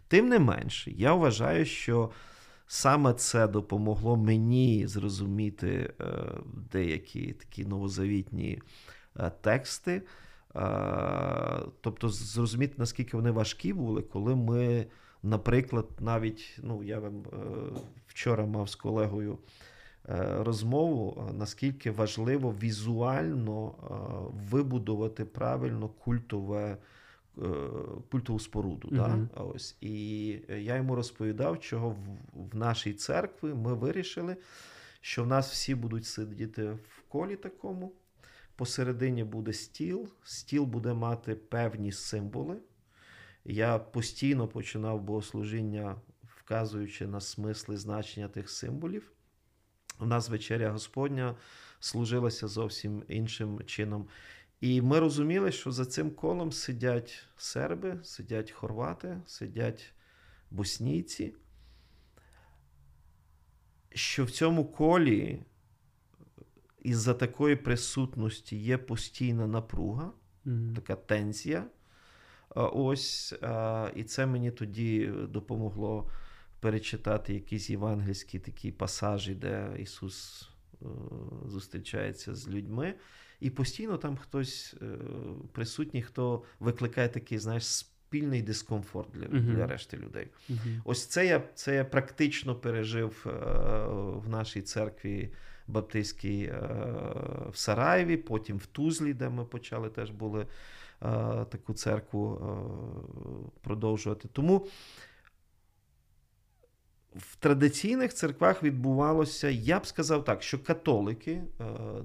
Тим 0.07 0.29
не 0.29 0.39
менше, 0.39 0.91
я 0.91 1.13
вважаю, 1.13 1.65
що 1.65 2.09
саме 2.67 3.13
це 3.13 3.47
допомогло 3.47 4.17
мені 4.17 4.87
зрозуміти 4.87 5.93
е, 6.01 6.05
деякі 6.71 7.33
такі 7.33 7.65
новозавітні 7.65 8.61
е, 9.19 9.31
тексти. 9.41 10.01
Е, 10.55 11.59
тобто 11.81 12.09
зрозуміти, 12.09 12.73
наскільки 12.77 13.17
вони 13.17 13.31
важкі 13.31 13.73
були, 13.73 14.01
коли 14.01 14.35
ми, 14.35 14.85
наприклад, 15.23 15.87
навіть 15.99 16.59
ну, 16.63 16.83
я 16.83 16.99
вам 16.99 17.19
е, 17.19 17.35
вчора 18.07 18.45
мав 18.45 18.69
з 18.69 18.75
колегою 18.75 19.37
е, 20.09 20.43
розмову, 20.43 21.27
е, 21.29 21.33
наскільки 21.33 21.91
важливо 21.91 22.55
візуально 22.61 23.75
вибудувати 24.51 25.25
правильно 25.25 25.89
культове. 25.89 26.77
Культову 28.11 28.39
споруду. 28.39 28.87
Мгм. 28.91 29.29
Да? 29.35 29.41
Ось. 29.41 29.77
І 29.81 30.27
я 30.49 30.75
йому 30.75 30.95
розповідав, 30.95 31.59
чого 31.59 31.89
в, 31.89 31.97
в 32.33 32.55
нашій 32.55 32.93
церкві 32.93 33.47
ми 33.53 33.73
вирішили, 33.73 34.37
що 35.01 35.23
в 35.23 35.27
нас 35.27 35.51
всі 35.51 35.75
будуть 35.75 36.05
сидіти 36.05 36.63
в 36.71 37.01
колі 37.07 37.35
такому. 37.35 37.91
Посередині 38.55 39.23
буде 39.23 39.53
стіл, 39.53 40.07
стіл 40.23 40.63
буде 40.63 40.93
мати 40.93 41.35
певні 41.35 41.91
символи. 41.91 42.57
Я 43.45 43.79
постійно 43.79 44.47
починав 44.47 45.01
богослужіння, 45.01 46.01
вказуючи 46.23 47.07
на 47.07 47.21
смисли 47.21 47.77
значення 47.77 48.27
тих 48.27 48.49
символів. 48.49 49.11
У 49.99 50.05
нас 50.05 50.29
вечеря 50.29 50.71
Господня 50.71 51.35
служилася 51.79 52.47
зовсім 52.47 53.03
іншим 53.07 53.63
чином. 53.65 54.07
І 54.61 54.81
ми 54.81 54.99
розуміли, 54.99 55.51
що 55.51 55.71
за 55.71 55.85
цим 55.85 56.11
колом 56.11 56.51
сидять 56.51 57.23
серби, 57.37 57.99
сидять 58.03 58.51
хорвати, 58.51 59.21
сидять 59.25 59.93
боснійці. 60.51 61.35
Що 63.89 64.25
в 64.25 64.31
цьому 64.31 64.65
колі 64.65 65.43
із-за 66.79 67.13
такої 67.13 67.55
присутності 67.55 68.57
є 68.57 68.77
постійна 68.77 69.47
напруга, 69.47 70.11
Мгм. 70.45 70.75
така 70.75 70.95
тензія. 70.95 71.65
А, 72.55 72.63
Ось, 72.63 73.33
і 73.95 74.03
це 74.03 74.25
мені 74.25 74.51
тоді 74.51 75.11
допомогло 75.29 76.09
перечитати 76.59 77.33
якісь 77.33 77.69
євангельські 77.69 78.39
такі 78.39 78.71
пасажі, 78.71 79.35
де 79.35 79.69
Ісус 79.79 80.49
е, 80.81 80.85
зустрічається 81.45 82.35
з 82.35 82.49
людьми. 82.49 82.93
І 83.39 83.49
постійно 83.49 83.97
там 83.97 84.17
хтось 84.17 84.75
е, 84.81 84.85
присутній, 85.51 86.01
хто 86.01 86.43
викликає 86.59 87.09
такий, 87.09 87.37
знаєш, 87.37 87.65
спільний 87.65 88.41
дискомфорт 88.41 89.09
для, 89.13 89.27
Мгм. 89.27 89.55
для 89.55 89.67
решти 89.67 89.97
людей. 89.97 90.27
Мгм. 90.49 90.81
Ось 90.85 91.05
це 91.05 91.25
я, 91.25 91.43
це 91.55 91.75
я 91.75 91.85
практично 91.85 92.55
пережив 92.55 93.25
е, 93.27 93.31
в 94.15 94.29
нашій 94.29 94.61
церкві 94.61 95.33
Баптистській 95.67 96.43
е, 96.43 96.59
в 97.51 97.57
Сараєві, 97.57 98.17
потім 98.17 98.57
в 98.57 98.65
Тузлі, 98.65 99.13
де 99.13 99.29
ми 99.29 99.45
почали 99.45 99.89
теж 99.89 100.11
були 100.11 100.41
е, 100.41 100.47
таку 101.49 101.73
церкву 101.73 102.35
е, 102.35 102.41
продовжувати. 103.61 104.27
Тому 104.33 104.67
в 107.15 107.35
традиційних 107.35 108.13
церквах 108.13 108.63
відбувалося, 108.63 109.49
я 109.49 109.79
б 109.79 109.85
сказав 109.85 110.23
так, 110.23 110.43
що 110.43 110.63
католики 110.63 111.31
е, 111.31 111.43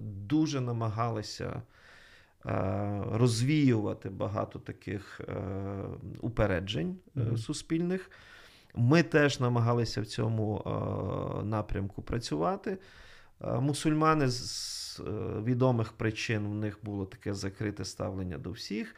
дуже 0.00 0.60
намагалися 0.60 1.62
е, 2.46 3.02
розвіювати 3.12 4.10
багато 4.10 4.58
таких 4.58 5.20
е, 5.20 5.34
упереджень 6.20 6.96
е, 7.16 7.20
Мгм. 7.20 7.36
суспільних. 7.36 8.10
Ми 8.74 9.02
теж 9.02 9.40
намагалися 9.40 10.00
в 10.00 10.06
цьому 10.06 10.62
е, 10.66 11.44
напрямку 11.44 12.02
працювати. 12.02 12.78
Е, 13.44 13.60
Мусульмани 13.60 14.28
з 14.28 15.00
е, 15.00 15.10
відомих 15.42 15.92
причин 15.92 16.46
в 16.48 16.54
них 16.54 16.78
було 16.82 17.06
таке 17.06 17.34
закрите 17.34 17.84
ставлення 17.84 18.38
до 18.38 18.50
всіх. 18.50 18.94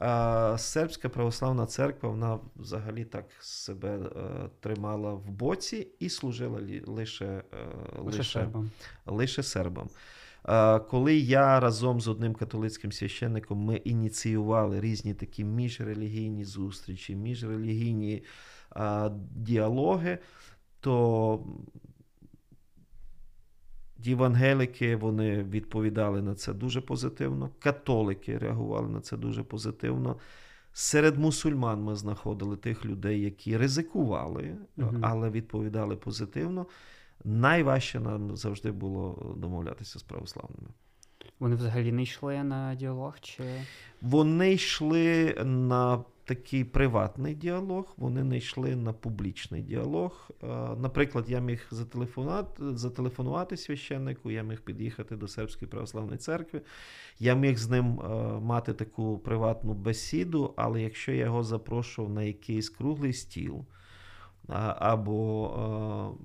А 0.00 0.54
сербська 0.58 1.08
православна 1.08 1.66
церква 1.66 2.08
вона 2.08 2.38
взагалі 2.56 3.04
так 3.04 3.24
себе 3.40 3.98
е, 3.98 4.48
тримала 4.60 5.14
в 5.14 5.30
боці 5.30 5.88
і 5.98 6.08
служила 6.08 6.60
лише, 6.86 7.42
Лише 7.98 8.24
сербам. 8.24 8.70
лише 9.06 9.42
сербам. 9.42 9.88
Коли 10.90 11.16
я 11.16 11.60
разом 11.60 12.00
з 12.00 12.08
одним 12.08 12.34
католицьким 12.34 12.92
священником 12.92 13.58
ми 13.58 13.76
ініціювали 13.76 14.80
різні 14.80 15.14
такі 15.14 15.44
міжрелігійні 15.44 16.44
зустрічі, 16.44 17.16
міжрелігійні 17.16 18.22
діалоги, 19.34 20.18
то 20.80 21.46
євангелики 23.98 24.96
вони 24.96 25.42
відповідали 25.42 26.22
на 26.22 26.34
це 26.34 26.52
дуже 26.52 26.80
позитивно, 26.80 27.50
католики 27.58 28.38
реагували 28.38 28.88
на 28.88 29.00
це 29.00 29.16
дуже 29.16 29.42
позитивно. 29.42 30.16
Серед 30.72 31.18
мусульман 31.18 31.82
ми 31.82 31.96
знаходили 31.96 32.56
тих 32.56 32.84
людей, 32.84 33.20
які 33.20 33.56
ризикували, 33.56 34.56
але 35.00 35.30
відповідали 35.30 35.96
позитивно. 35.96 36.66
Найважче 37.24 38.00
нам 38.00 38.36
завжди 38.36 38.72
було 38.72 39.34
домовлятися 39.38 39.98
з 39.98 40.02
православними. 40.02 40.68
Вони 41.38 41.56
взагалі 41.56 41.92
не 41.92 42.02
йшли 42.02 42.44
на 42.44 42.74
діалог 42.74 43.20
чи. 43.20 43.42
Вони 44.02 44.52
йшли 44.52 45.34
на 45.44 46.04
такий 46.28 46.64
приватний 46.64 47.34
діалог, 47.34 47.94
вони 47.96 48.24
не 48.24 48.36
йшли 48.36 48.76
на 48.76 48.92
публічний 48.92 49.62
діалог. 49.62 50.30
Е, 50.42 50.46
Наприклад, 50.76 51.24
я 51.28 51.40
міг 51.40 51.66
зателефонувати, 52.60 53.56
священнику, 53.56 54.30
я 54.30 54.42
міг 54.42 54.60
під'їхати 54.60 55.16
до 55.16 55.28
Сербської 55.28 55.70
православної 55.70 56.18
церкви, 56.18 56.60
я 57.18 57.34
міг 57.34 57.58
з 57.58 57.68
ним 57.68 58.00
е, 58.00 58.08
мати 58.40 58.72
таку 58.72 59.18
приватну 59.18 59.74
бесіду, 59.74 60.54
але 60.56 60.82
якщо 60.82 61.12
я 61.12 61.24
його 61.24 61.42
запрошував 61.44 62.12
на 62.12 62.22
якийсь 62.22 62.70
круглий 62.70 63.12
стіл, 63.12 63.64
або 64.78 65.50
е, 65.56 66.24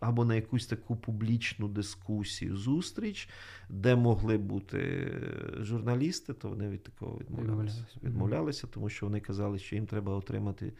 або 0.00 0.24
на 0.24 0.34
якусь 0.34 0.66
таку 0.66 0.96
публічну 0.96 1.68
дискусію, 1.68 2.56
зустріч, 2.56 3.28
де 3.68 3.96
могли 3.96 4.38
бути 4.38 5.12
журналісти, 5.60 6.32
то 6.32 6.48
вони 6.48 6.68
від 6.68 6.82
такого 6.82 7.18
відмовлялися. 7.18 7.86
Відмовлялися. 8.02 8.66
Тому 8.66 8.88
що 8.88 9.06
вони 9.06 9.20
казали, 9.20 9.58
що 9.58 9.74
їм 9.74 9.86
треба 9.86 10.12
отримати 10.12 10.72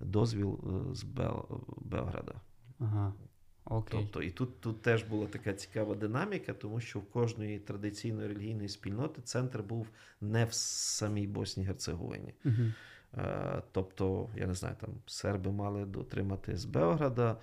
дозвіл 0.00 0.60
е, 0.64 0.94
з 0.94 1.02
Бел... 1.04 1.46
Белграда. 1.76 2.34
Ага. 2.78 3.12
Окей. 3.64 4.00
Тобто, 4.00 4.22
і 4.22 4.30
тут, 4.30 4.60
тут 4.60 4.82
теж 4.82 5.02
була 5.02 5.26
така 5.26 5.52
цікава 5.52 5.94
динаміка, 5.94 6.52
тому 6.52 6.80
що 6.80 6.98
в 6.98 7.04
кожної 7.10 7.58
традиційної 7.58 8.28
релігійної 8.28 8.68
спільноти 8.68 9.22
центр 9.22 9.62
був 9.62 9.88
не 10.20 10.44
в 10.44 10.52
самій 10.52 11.26
Босній 11.26 11.64
Герцеговині. 11.64 12.34
Е, 13.14 13.62
Тобто, 13.72 14.28
я 14.36 14.46
не 14.46 14.54
знаю, 14.54 14.76
там 14.80 14.90
серби 15.06 15.52
мали 15.52 15.84
дотримати 15.84 16.56
з 16.56 16.64
Белграда, 16.64 17.36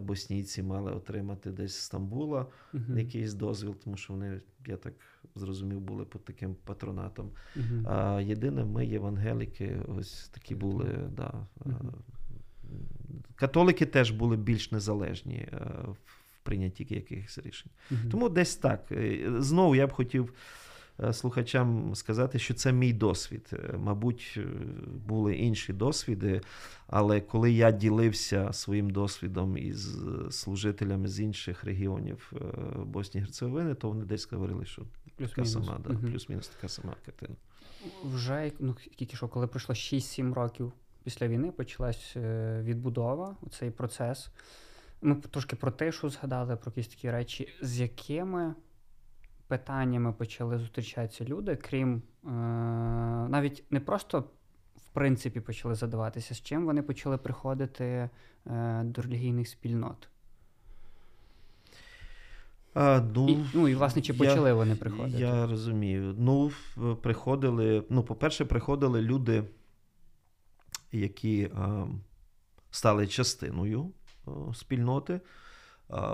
боснійці 0.00 0.62
мали 0.62 0.92
отримати 0.92 1.50
десь 1.50 1.74
з 1.74 1.80
Стамбула 1.84 2.46
Мгм. 2.72 2.98
якийсь 2.98 3.34
дозвіл, 3.34 3.76
тому 3.84 3.96
що 3.96 4.12
вони, 4.12 4.40
я 4.66 4.76
так 4.76 4.94
зрозумів, 5.34 5.80
були 5.80 6.04
під 6.04 6.24
таким 6.24 6.54
патронатом. 6.64 7.30
Мгм. 7.56 7.86
А 7.88 8.20
єдине, 8.20 8.64
ми, 8.64 8.86
євангеліки, 8.86 9.80
ось 9.88 10.28
такі 10.28 10.54
були. 10.54 11.10
Да, 11.16 11.46
е. 11.66 11.70
Католики 13.34 13.86
теж 13.86 14.10
були 14.10 14.36
більш 14.36 14.72
незалежні 14.72 15.36
е, 15.36 15.56
в 15.88 15.96
прийнятті 16.42 16.86
якихось 16.90 17.38
рішень. 17.38 17.72
Тому 18.10 18.28
десь 18.28 18.56
так. 18.56 18.92
Е, 18.92 19.32
Знову 19.38 19.74
я 19.74 19.86
б 19.86 19.92
хотів 19.92 20.24
е, 20.24 20.34
слухачам 21.12 21.94
сказати, 21.94 22.38
що 22.38 22.54
це 22.54 22.72
мій 22.72 22.92
досвід. 22.92 23.50
Е, 23.52 23.76
Мабуть, 23.78 24.34
е, 24.36 24.46
були 25.06 25.36
інші 25.36 25.72
досвіди, 25.72 26.40
але 26.86 27.20
коли 27.20 27.52
я 27.52 27.70
ділився 27.70 28.52
своїм 28.52 28.90
досвідом 28.90 29.56
із 29.56 29.96
е, 29.98 30.30
служителями 30.30 31.08
з 31.08 31.20
інших 31.20 31.64
регіонів 31.64 32.32
е, 32.36 32.38
Боснії 32.84 33.22
і 33.22 33.24
Герцеговини, 33.24 33.74
то 33.74 33.88
вони 33.88 34.04
десь 34.04 34.32
говорили, 34.32 34.64
що 34.66 34.82
така 34.82 35.16
Плюс-мінус. 35.16 35.52
сама, 35.52 35.78
да, 35.86 35.92
Мгм. 35.92 36.10
плюс-мінус 36.10 36.48
така 36.48 36.68
сама 36.68 36.94
картина. 37.04 37.34
Вже 38.04 38.52
ну, 38.58 38.76
тільки 38.96 39.16
що, 39.16 39.28
коли 39.28 39.46
пройшло 39.46 39.74
6-7 39.74 40.34
років 40.34 40.72
після 41.04 41.28
війни, 41.28 41.52
почалась 41.52 42.12
е, 42.16 42.60
відбудова, 42.62 43.36
цей 43.50 43.70
процес. 43.70 44.30
Ми 45.02 45.14
трошки 45.14 45.56
про 45.56 45.70
тишу 45.70 46.10
згадали, 46.10 46.56
про 46.56 46.70
якісь 46.76 46.88
такі 46.94 47.10
речі. 47.10 47.48
З 47.62 47.80
якими 47.80 48.54
питаннями 49.58 50.12
почали 50.12 50.58
зустрічатися 50.58 51.24
люди, 51.24 51.56
крім 51.56 52.02
е, 52.24 52.30
навіть 53.28 53.64
не 53.70 53.80
просто 53.80 54.20
в 54.76 54.88
принципі 54.92 55.40
почали 55.40 55.74
задаватися, 55.74 56.34
з 56.34 56.42
чим 56.42 56.66
вони 56.66 56.82
почали 56.82 57.18
приходити 57.18 57.84
е, 58.46 58.82
до 58.84 59.02
релігійних 59.02 59.48
спільнот? 59.48 60.08
А, 62.74 63.00
ну, 63.14 63.28
І, 63.28 63.44
ну 63.54 63.68
і 63.68 63.74
власне, 63.74 64.02
чи 64.02 64.12
я- 64.12 64.18
почали 64.18 64.52
вони 64.52 64.76
приходити? 64.76 65.18
Я 65.18 65.46
розумію. 65.46 66.14
Ну, 66.18 66.50
приходили. 67.02 67.84
Ну, 67.90 68.02
по-перше, 68.02 68.44
приходили 68.44 69.02
люди, 69.02 69.44
які 70.92 71.50
а, 71.54 71.86
стали 72.70 73.06
частиною 73.06 73.90
а, 74.26 74.30
спільноти. 74.54 75.20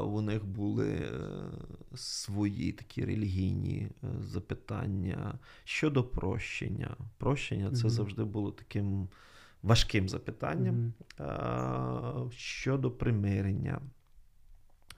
У 0.05 0.21
них 0.21 0.47
були 0.47 0.89
е, 0.89 1.11
свої 1.95 2.73
такі 2.73 3.05
релігійні 3.05 3.79
е, 3.79 4.09
запитання 4.23 5.39
щодо 5.65 6.05
прощення. 6.05 6.97
Прощення 7.19 7.71
це 7.71 7.81
Мгм. 7.81 7.91
завжди 7.91 8.25
було 8.25 8.51
таким 8.51 9.09
важким 9.63 10.09
запитанням. 10.09 10.93
mm-hmm. 11.19 12.31
щодо 12.31 12.91
примирення, 12.91 13.81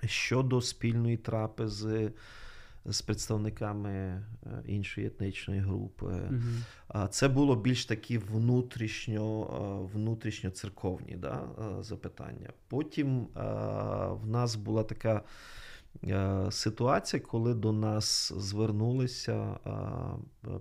щодо 0.05 0.61
спільної 0.61 1.17
трапези 1.17 2.13
з 2.85 3.03
представниками 3.03 3.91
е, 3.91 4.23
іншої 4.67 5.07
етнічної 5.07 5.61
групи. 5.61 6.31
А 6.89 7.09
Це 7.09 7.29
було 7.29 7.57
більш 7.57 7.87
такі 7.87 8.19
внутрішньо, 8.19 9.45
е, 9.45 9.95
внутрішньоцерковні 9.95 11.17
да, 11.17 11.43
е, 11.59 11.83
запитання. 11.83 12.51
Потім 12.69 13.27
в 14.23 14.27
нас 14.27 14.57
була 14.57 14.83
така 14.83 15.23
ситуація, 16.51 17.23
коли 17.23 17.55
до 17.55 17.73
нас 17.73 18.33
звернулися 18.37 19.59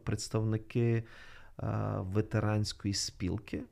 представники 0.03 1.03
ветеранської 1.97 2.93
спілки. 2.93 3.63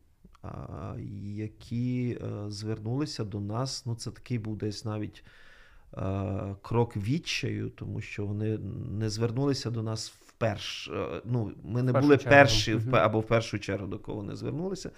Які 1.24 2.20
звернулися 2.48 3.24
до 3.24 3.39
нас. 3.39 3.86
Ну, 3.86 3.96
це 3.96 4.12
такий 4.12 4.39
був 4.39 4.58
десь 4.58 4.86
навіть 4.86 5.24
крок 6.62 6.98
відчаю, 6.98 7.69
тому 7.69 8.01
що 8.01 8.25
вони 8.25 8.58
не 8.91 9.10
звернулися 9.10 9.69
до 9.72 9.84
нас 9.84 10.13
вперше. 10.39 11.22
Ну, 11.25 11.51
ми 11.63 11.84
не 11.84 11.93
першу 11.93 12.08
були 12.08 12.17
чергу. 12.17 12.29
перші 12.29 12.79
або 12.91 13.19
в 13.19 13.27
першу 13.27 13.60
чергу 13.60 13.88
до 13.88 14.00
кого 14.00 14.17
вони 14.17 14.36
звернулися. 14.36 14.91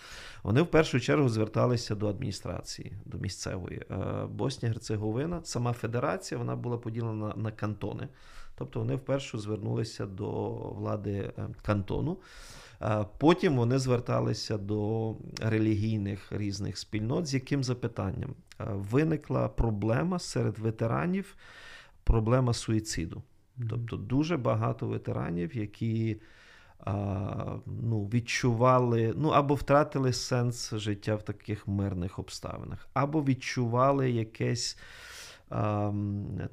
Вони 0.43 0.62
в 0.62 0.67
першу 0.67 1.00
чергу 1.00 1.29
зверталися 1.29 1.95
до 1.95 2.07
адміністрації, 2.07 2.93
до 3.06 3.17
місцевої. 3.17 3.82
Е, 3.91 3.95
Боснія 4.30 4.73
Герцеговина, 4.73 5.41
сама 5.43 5.73
федерація, 5.73 6.38
вона 6.38 6.56
була 6.56 6.77
поділена 6.77 7.34
на, 7.36 7.51
кантони. 7.51 8.08
Тобто 8.58 8.80
вони 8.80 8.95
вперше 8.95 9.38
звернулися 9.38 10.06
до 10.06 10.49
влади 10.51 11.12
е, 11.12 11.47
кантону. 11.62 12.17
Е, 12.82 13.06
Потім 13.17 13.58
вони 13.58 13.80
зверталися 13.80 14.58
до 14.58 15.15
релігійних 15.41 16.32
різних 16.32 16.77
спільнот, 16.77 17.27
з 17.27 17.34
яким 17.34 17.63
запитанням 17.63 18.36
Е, 18.51 18.51
виникла 18.69 19.50
проблема 19.50 20.19
серед 20.19 20.60
ветеранів, 20.60 21.36
проблема 22.04 22.54
суїциду. 22.54 23.24
Тобто 23.69 23.97
дуже 23.97 24.38
багато 24.38 24.88
ветеранів, 24.88 25.58
які 25.58 26.21
а, 26.86 27.56
ну, 27.65 28.06
відчували, 28.06 29.13
ну 29.17 29.30
або 29.30 29.56
втратили 29.56 30.13
сенс 30.13 30.74
життя 30.74 31.15
в 31.15 31.24
таких 31.24 31.67
мирних 31.67 32.19
обставинах, 32.19 32.88
або 32.93 33.24
відчували 33.24 34.12
якесь 34.12 34.78
а, 35.50 35.93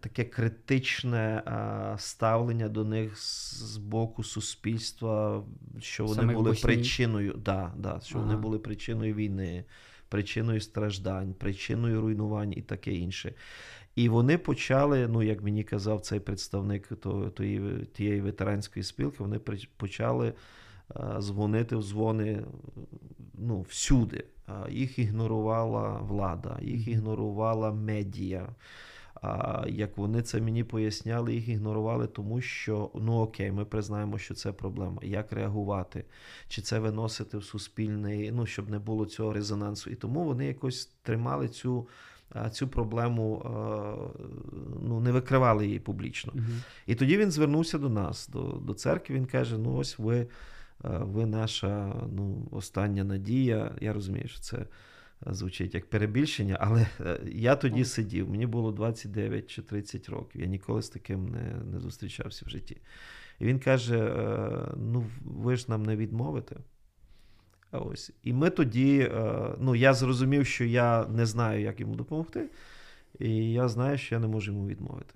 таке 0.01 0.25
критичне 0.25 1.42
а, 1.47 1.94
ставлення 1.99 2.68
до 2.68 2.85
них 2.85 3.18
з, 3.18 3.77
боку 3.77 4.25
суспільства, 4.25 5.44
що 5.81 6.05
вони 6.05 6.21
Саме 6.21 6.35
були 6.35 6.53
причиною, 6.53 7.35
да, 7.44 7.73
да, 7.77 8.01
що 8.05 8.18
вони 8.18 8.37
були 8.37 8.59
причиною 8.59 9.14
війни, 9.14 9.64
причиною 10.09 10.61
страждань, 10.61 11.35
причиною 11.35 12.01
руйнувань 12.01 12.53
і 12.53 12.62
таке 12.62 12.92
інше. 12.92 13.35
І 13.97 14.09
вони 14.09 14.38
почали, 14.38 15.09
ну 15.09 15.23
як 15.23 15.42
мені 15.42 15.64
казав 15.64 16.01
цей 16.01 16.21
представник 16.21 16.88
тої, 17.35 17.87
тієї 17.92 18.21
ветеранської 18.21 18.83
спілки, 18.83 19.16
вони 19.18 19.38
почали 19.77 20.29
е, 20.29 20.35
дзвонити 21.21 21.77
в 21.77 21.83
дзвони 21.83 22.44
ну, 23.35 23.61
всюди. 23.61 24.25
Їх 24.71 24.99
ігнорувала 24.99 25.99
влада, 25.99 26.59
їх 26.62 26.88
ігнорувала 26.88 27.73
медіа. 27.73 28.49
А 29.22 29.64
як 29.68 29.98
вони 29.98 30.22
це 30.22 30.40
мені 30.40 30.64
поясняли, 30.64 31.35
їх 31.35 31.48
ігнорували, 31.48 32.07
тому 32.07 32.40
що 32.40 32.90
ну 32.94 33.12
окей, 33.12 33.52
ми 33.52 33.64
признаємо, 33.64 34.18
що 34.18 34.35
це 34.35 34.52
проблема. 34.52 34.98
Як 35.02 35.33
реагувати? 35.33 36.04
Чи 36.48 36.62
це 36.62 36.78
виносити 36.78 37.38
в 37.38 37.44
суспільний, 37.44 38.33
ну 38.33 38.46
щоб 38.46 38.70
не 38.70 38.78
було 38.78 39.07
цього 39.07 39.33
резонансу? 39.33 39.90
І 39.90 39.94
тому 39.94 40.24
вони 40.24 40.46
якось 40.46 40.87
тримали 41.02 41.48
цю, 41.48 41.88
цю 42.50 42.68
проблему, 42.68 43.42
ну 44.83 45.00
не 45.00 45.12
викривали 45.12 45.66
її 45.66 45.81
публічно. 45.81 46.33
Мгм. 46.35 46.62
І 46.87 46.94
тоді 46.94 47.16
він 47.16 47.31
звернувся 47.31 47.78
до 47.78 47.88
нас, 47.88 48.28
до, 48.28 48.42
до 48.42 48.74
церкви. 48.74 49.14
Він 49.14 49.26
каже: 49.26 49.59
Ну, 49.59 49.76
ось 49.76 49.98
ви, 49.98 50.26
ви 50.85 51.26
наша 51.26 51.94
ну, 52.12 52.48
остання 52.50 53.04
надія. 53.04 53.74
Я 53.81 53.92
розумію, 53.92 54.28
що 54.28 54.40
це 54.40 54.66
звучить 55.26 55.74
як 55.74 55.90
перебільшення, 55.90 56.57
але 56.61 56.87
е, 57.00 57.20
я 57.26 57.57
тоді 57.57 57.85
сидів, 57.85 58.31
мені 58.31 58.46
було 58.46 58.72
29 58.72 59.50
чи 59.50 59.62
30 59.62 60.09
років. 60.09 60.40
Я 60.40 60.46
ніколи 60.46 60.83
з 60.83 60.88
таким 60.88 61.28
не, 61.28 61.54
не 61.64 61.81
зустрічався 61.81 62.44
в 62.46 62.48
житті. 62.48 62.76
І 63.38 63.44
він 63.44 63.59
каже: 63.59 63.98
е, 63.98 64.74
Ну, 64.76 65.04
ви 65.24 65.57
ж 65.57 65.64
нам 65.68 65.83
не 65.83 65.96
відмовите. 65.96 66.57
Ось. 67.72 68.12
І 68.22 68.33
ми 68.33 68.50
тоді, 68.50 68.98
е, 68.98 69.54
ну, 69.59 69.74
я 69.74 69.94
зрозумів, 69.94 70.46
що 70.46 70.64
я 70.64 71.07
не 71.07 71.26
знаю, 71.26 71.62
як 71.62 71.81
йому 71.81 71.94
допомогти, 71.94 72.50
і 73.18 73.52
я 73.52 73.68
знаю, 73.68 73.98
що 73.98 74.14
я 74.14 74.18
не 74.18 74.26
можу 74.26 74.52
йому 74.52 74.66
відмовити. 74.66 75.14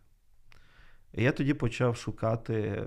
І 1.15 1.23
я 1.23 1.33
тоді 1.33 1.55
почав 1.55 1.97
шукати 1.97 2.85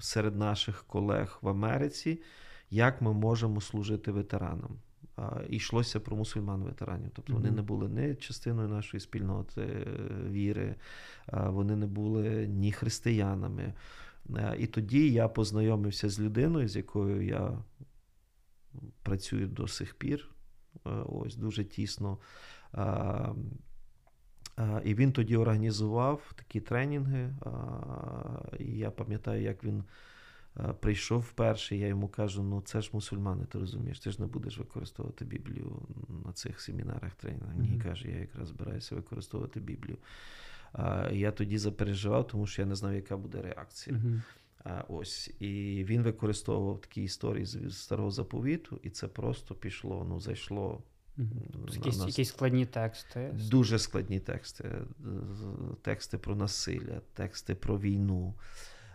серед 0.00 0.36
наших 0.36 0.84
колег 0.84 1.38
в 1.42 1.48
Америці, 1.48 2.22
як 2.70 3.02
ми 3.02 3.12
можемо 3.12 3.60
служити 3.60 4.12
ветеранам. 4.12 4.78
Йшлося 5.48 6.00
про 6.00 6.16
мусульман-ветеранів. 6.16 7.10
Тобто 7.14 7.32
вони 7.32 7.50
не 7.50 7.62
були 7.62 7.88
не 7.88 8.14
частиною 8.14 8.68
нашої 8.68 9.00
спільноти 9.00 9.62
е, 9.62 9.84
віри, 10.30 10.74
вони 11.32 11.76
не 11.76 11.86
були 11.86 12.46
ні 12.48 12.72
християнами. 12.72 13.74
Е, 14.36 14.56
І 14.58 14.66
тоді 14.66 15.12
я 15.12 15.28
познайомився 15.28 16.08
з 16.08 16.20
людиною, 16.20 16.68
з 16.68 16.76
якою 16.76 17.22
я 17.22 17.58
працюю 19.02 19.48
до 19.48 19.68
сих 19.68 19.94
пір. 19.94 20.28
Е, 20.86 20.90
Ось 20.90 21.36
дуже 21.36 21.64
тісно. 21.64 22.18
І 24.84 24.94
він 24.94 25.12
тоді 25.12 25.36
організував 25.36 26.32
такі 26.36 26.60
тренінги. 26.60 27.34
І 28.58 28.78
я 28.78 28.90
пам'ятаю, 28.90 29.42
як 29.42 29.64
він 29.64 29.84
прийшов 30.80 31.20
вперше. 31.20 31.76
Я 31.76 31.86
йому 31.86 32.08
кажу: 32.08 32.42
ну 32.42 32.60
це 32.60 32.80
ж 32.80 32.90
мусульмани, 32.92 33.44
ти 33.44 33.58
розумієш, 33.58 34.00
ти 34.00 34.10
ж 34.10 34.20
не 34.20 34.26
будеш 34.26 34.58
використовувати 34.58 35.24
Біблію 35.24 35.82
на 36.26 36.32
цих 36.32 36.60
семінарах 36.60 37.14
тренінгах. 37.14 37.56
Ні, 37.56 37.68
Мгм. 37.68 37.80
каже, 37.80 38.08
я 38.10 38.16
якраз 38.18 38.48
збираюся 38.48 38.94
використовувати 38.94 39.60
Біблію. 39.60 39.96
А, 40.72 41.08
Я 41.12 41.32
тоді 41.32 41.58
запереживав, 41.58 42.26
тому 42.26 42.46
що 42.46 42.62
я 42.62 42.66
не 42.66 42.74
знав, 42.74 42.94
яка 42.94 43.16
буде 43.16 43.42
реакція. 43.42 44.00
А, 44.64 44.84
ось. 44.88 45.30
І 45.40 45.84
він 45.88 46.02
використовував 46.02 46.80
такі 46.80 47.02
історії 47.02 47.44
з 47.46 47.72
старого 47.78 48.10
заповіту, 48.10 48.80
і 48.82 48.90
це 48.90 49.08
просто 49.08 49.54
пішло, 49.54 50.06
ну, 50.08 50.20
зайшло. 50.20 50.82
На 51.16 51.74
Якісь, 51.74 51.98
нас- 51.98 52.06
якісь 52.06 52.28
складні 52.28 52.66
тексти. 52.66 53.34
Дуже 53.50 53.78
складні 53.78 54.20
тексти. 54.20 54.70
Тексти 55.82 56.18
про 56.18 56.36
насилля, 56.36 57.00
тексти 57.14 57.54
про 57.54 57.78
війну. 57.78 58.34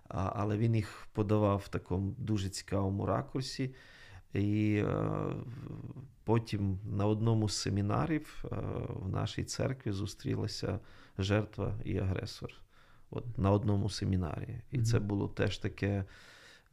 Але 0.09 0.57
він 0.57 0.75
їх 0.75 1.07
подавав 1.13 1.61
в 1.65 1.67
такому 1.67 2.15
дуже 2.17 2.49
цікавому 2.49 3.05
ракурсі. 3.05 3.73
І 4.33 4.83
е, 4.87 5.11
потім 6.23 6.79
на 6.83 7.05
одному 7.05 7.49
з 7.49 7.57
семінарів 7.57 8.45
е, 8.45 8.55
в 8.89 9.09
нашій 9.09 9.43
церкві 9.43 9.91
зустрілася 9.91 10.79
жертва 11.17 11.75
і 11.85 11.97
агресор. 11.97 12.53
От 13.09 13.37
на 13.37 13.51
одному 13.51 13.89
семінарі. 13.89 14.61
І 14.71 14.81
це 14.81 14.99
було 14.99 15.27
теж 15.27 15.57
таке. 15.57 16.05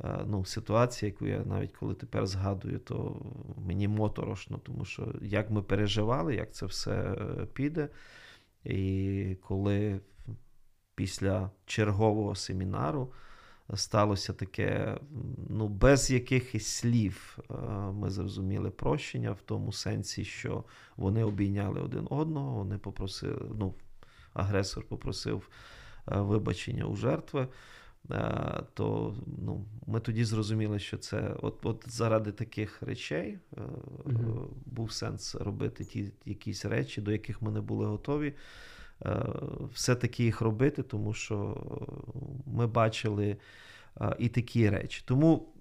е, 0.04 0.24
Ну, 0.26 0.44
ситуація, 0.44 1.08
яку 1.12 1.26
я 1.26 1.44
навіть 1.44 1.72
коли 1.72 1.94
тепер 1.94 2.26
згадую, 2.26 2.78
то 2.78 3.22
мені 3.66 3.88
моторошно, 3.88 4.58
тому 4.58 4.84
що 4.84 5.14
як 5.22 5.50
ми 5.50 5.62
переживали, 5.62 6.34
як 6.34 6.52
це 6.54 6.66
все 6.66 7.16
піде. 7.54 7.88
І 8.64 9.36
коли 9.42 10.00
після 11.00 11.50
чергового 11.66 12.34
семінару 12.34 13.12
сталося 13.74 14.32
таке, 14.32 14.96
ну, 15.48 15.68
без 15.68 16.10
якихось 16.10 16.66
слів 16.66 17.38
е, 17.50 17.54
ми 17.92 18.10
зрозуміли 18.10 18.70
прощення 18.70 19.32
в 19.32 19.40
тому 19.44 19.72
сенсі, 19.72 20.24
що 20.24 20.64
вони 20.96 21.24
обійняли 21.24 21.80
один 21.80 22.06
одного, 22.10 22.54
вони 22.54 22.78
попросили, 22.78 23.50
ну, 23.58 23.74
агресор 24.32 24.84
попросив 24.84 25.48
е, 26.08 26.20
вибачення 26.20 26.84
у 26.84 26.96
жертви. 26.96 27.48
е, 28.10 28.62
То 28.74 29.14
ну, 29.44 29.64
ми 29.86 30.00
тоді 30.00 30.24
зрозуміли, 30.24 30.78
що 30.78 30.98
це 30.98 31.34
от, 31.42 31.66
от 31.66 31.84
заради 31.86 32.32
таких 32.32 32.82
речей 32.82 33.38
е, 33.56 33.60
Мгм. 34.04 34.48
був 34.66 34.92
сенс 34.92 35.34
робити 35.34 35.84
ті 35.84 36.12
якісь 36.26 36.64
речі, 36.64 37.00
до 37.00 37.12
яких 37.12 37.42
ми 37.42 37.50
не 37.50 37.60
були 37.60 37.86
готові. 37.86 38.34
Е, 39.06 39.24
Все-таки 39.72 40.24
їх 40.24 40.40
робити, 40.40 40.82
тому 40.82 41.12
що 41.12 41.66
ми 42.46 42.66
бачили 42.66 43.36
е, 44.00 44.16
і 44.18 44.28
такі 44.28 44.70
речі. 44.70 45.02
Тому, 45.06 45.54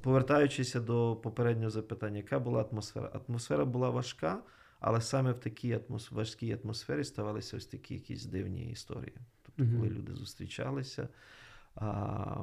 повертаючися 0.00 0.80
до 0.80 1.16
попереднього 1.16 1.70
запитання, 1.70 2.16
яка 2.16 2.38
була 2.38 2.62
атмосфера? 2.62 3.10
Атмосфера 3.28 3.64
була 3.64 3.90
важка, 3.90 4.42
але 4.80 5.00
саме 5.00 5.32
в 5.32 5.38
такій 5.38 5.78
важкій 6.10 6.58
атмосфері 6.64 7.04
ставалися 7.04 7.56
ось 7.56 7.66
такі 7.66 7.94
якісь 7.94 8.24
дивні 8.24 8.70
історії. 8.70 9.16
Тобто, 9.42 9.76
коли 9.76 9.90
люди 9.90 10.14
зустрічалися. 10.14 11.08
А, 11.74 12.36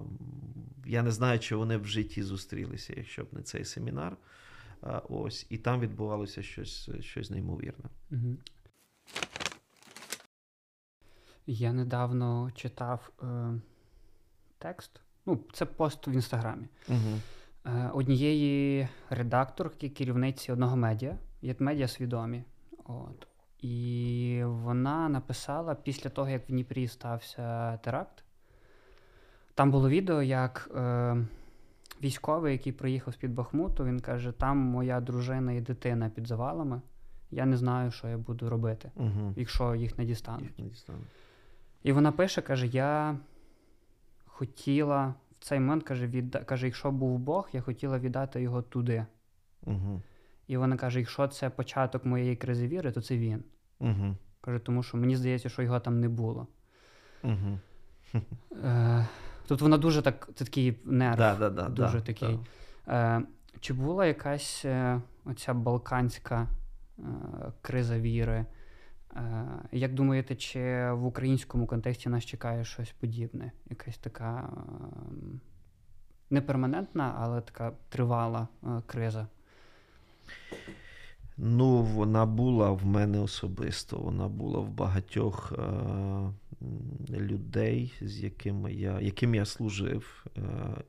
я 0.86 1.04
не 1.04 1.12
знаю, 1.12 1.40
чи 1.40 1.56
вони 1.56 1.78
в 1.78 1.86
житті 1.86 2.24
зустрілися, 2.24 2.94
якщо 2.98 3.24
б 3.24 3.28
не 3.32 3.42
цей 3.42 3.66
семінар. 3.66 4.18
А, 4.82 4.98
ось, 4.98 5.46
і 5.50 5.58
там 5.58 5.80
відбувалося 5.80 6.44
щось, 6.44 6.90
щось 7.00 7.30
неймовірне. 7.30 7.86
Мгм. 8.10 8.38
Я 11.54 11.74
недавно 11.74 12.52
читав 12.56 13.12
е, 13.24 13.26
текст. 14.58 15.02
Ну, 15.26 15.40
це 15.54 15.66
пост 15.66 16.08
в 16.08 16.10
інстаграмі. 16.10 16.68
Угу. 16.90 17.20
Е, 17.66 17.90
однієї 17.94 18.88
редакторки, 19.10 19.90
керівниці 19.90 20.52
одного 20.52 20.78
медіа, 20.78 21.18
є 21.42 21.56
медіа 21.60 21.88
свідомі. 21.88 22.44
От. 22.86 23.28
І 23.60 24.42
вона 24.46 25.10
написала 25.10 25.76
після 25.76 26.10
того, 26.10 26.30
як 26.30 26.50
в 26.50 26.52
Дніпрі 26.52 26.88
стався 26.88 27.78
теракт. 27.78 28.24
Там 29.56 29.72
було 29.72 29.90
відео, 29.90 30.22
як 30.22 30.70
е, 30.76 31.18
військовий, 32.04 32.54
який 32.54 32.74
приїхав 32.74 33.14
з-під 33.14 33.34
Бахмуту, 33.34 33.86
він 33.86 34.00
каже: 34.00 34.32
там 34.32 34.58
моя 34.58 35.02
дружина 35.02 35.54
і 35.54 35.62
дитина 35.62 36.10
під 36.10 36.28
завалами. 36.28 36.82
Я 37.32 37.46
не 37.46 37.58
знаю, 37.58 37.92
що 37.92 38.08
я 38.08 38.18
буду 38.18 38.50
робити, 38.50 38.92
Угу. 38.96 39.34
якщо 39.36 39.76
їх 39.76 39.98
не 39.98 40.06
дістануть. 40.06 40.44
Їх 40.44 40.60
не 40.60 40.66
дістану. 40.66 41.00
І 41.84 41.92
вона 41.92 42.12
пише, 42.12 42.42
каже: 42.42 42.68
Я 42.68 43.18
хотіла 44.26 45.14
в 45.40 45.44
цей 45.44 45.60
момент, 45.60 45.84
каже, 45.84 46.08
відда... 46.08 46.40
каже, 46.40 46.66
якщо 46.66 46.92
був 46.92 47.20
Бог, 47.20 47.50
я 47.54 47.62
хотіла 47.62 48.00
віддати 48.00 48.42
його 48.42 48.62
туди. 48.62 49.06
Угу. 49.64 50.02
І 50.48 50.58
вона 50.58 50.78
каже: 50.78 51.00
якщо 51.00 51.28
це 51.28 51.50
початок 51.50 52.06
моєї 52.06 52.36
кризи 52.36 52.68
віри, 52.68 52.92
то 52.92 53.02
це 53.02 53.18
він. 53.18 53.44
Угу. 53.80 54.16
Каже, 54.42 54.60
тому 54.60 54.84
що 54.84 54.98
мені 54.98 55.16
здається, 55.16 55.50
що 55.50 55.62
його 55.62 55.80
там 55.80 56.00
не 56.00 56.10
було. 56.10 56.48
Угу. 57.24 57.60
Е, 58.64 59.08
тут 59.48 59.62
вона 59.62 59.78
дуже 59.78 60.02
так, 60.02 60.30
це 60.36 60.46
такий 60.46 60.80
нерв. 60.86 61.18
Да, 61.18 61.36
да, 61.36 61.50
да, 61.50 61.70
дуже 61.70 61.98
да, 61.98 62.06
такий. 62.06 62.40
да. 62.86 63.18
Е, 63.18 63.22
чи 63.60 63.74
була 63.74 64.06
якась 64.06 64.66
е, 64.66 65.02
оця 65.26 65.54
балканська 65.54 66.48
е, 67.00 67.04
криза 67.62 68.00
віри? 68.00 68.46
Е, 69.16 69.46
як 69.72 69.94
думаєте, 69.94 70.36
чи 70.36 70.92
в 70.92 71.06
українському 71.06 71.68
контексті 71.68 72.10
нас 72.10 72.26
чекає 72.26 72.66
щось 72.66 72.92
подібне? 72.92 73.52
Якась 73.70 73.98
така 73.98 74.50
е, 74.50 74.62
не 76.30 76.42
перманентна, 76.42 77.16
але 77.20 77.42
така 77.42 77.72
тривала 77.90 78.48
е, 78.64 78.68
криза? 78.86 79.28
Ну, 81.38 81.82
вона 81.82 82.26
була 82.26 82.72
в 82.72 82.86
мене 82.86 83.20
особисто. 83.20 83.98
Вона 83.98 84.28
була 84.28 84.60
в 84.60 84.70
багатьох 84.70 85.52
е, 85.52 85.64
людей, 87.10 87.94
з 88.02 88.24
якими 88.24 88.74
я, 88.74 89.00
яким 89.00 89.36
я 89.36 89.46
служив. 89.46 90.26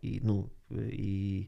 І, 0.02 0.20
ну, 0.24 0.50
і 0.92 1.46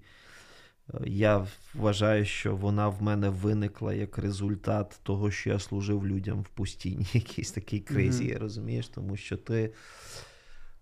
я 1.07 1.47
вважаю, 1.75 2.25
що 2.25 2.57
вона 2.57 2.89
в 2.89 3.03
мене 3.03 3.29
виникла 3.29 3.95
як 3.95 4.19
результат 4.19 5.01
того, 5.03 5.31
що 5.31 5.51
я 5.51 5.59
служив 5.59 6.07
людям 6.07 6.43
в 6.43 6.49
постійній 6.49 7.07
якійсь 7.13 7.53
такій 7.53 7.81
кризі, 7.81 8.25
Мгм. 8.25 8.39
розумієш, 8.39 8.89
тому 8.89 9.17
що 9.17 9.37
ти. 9.37 9.73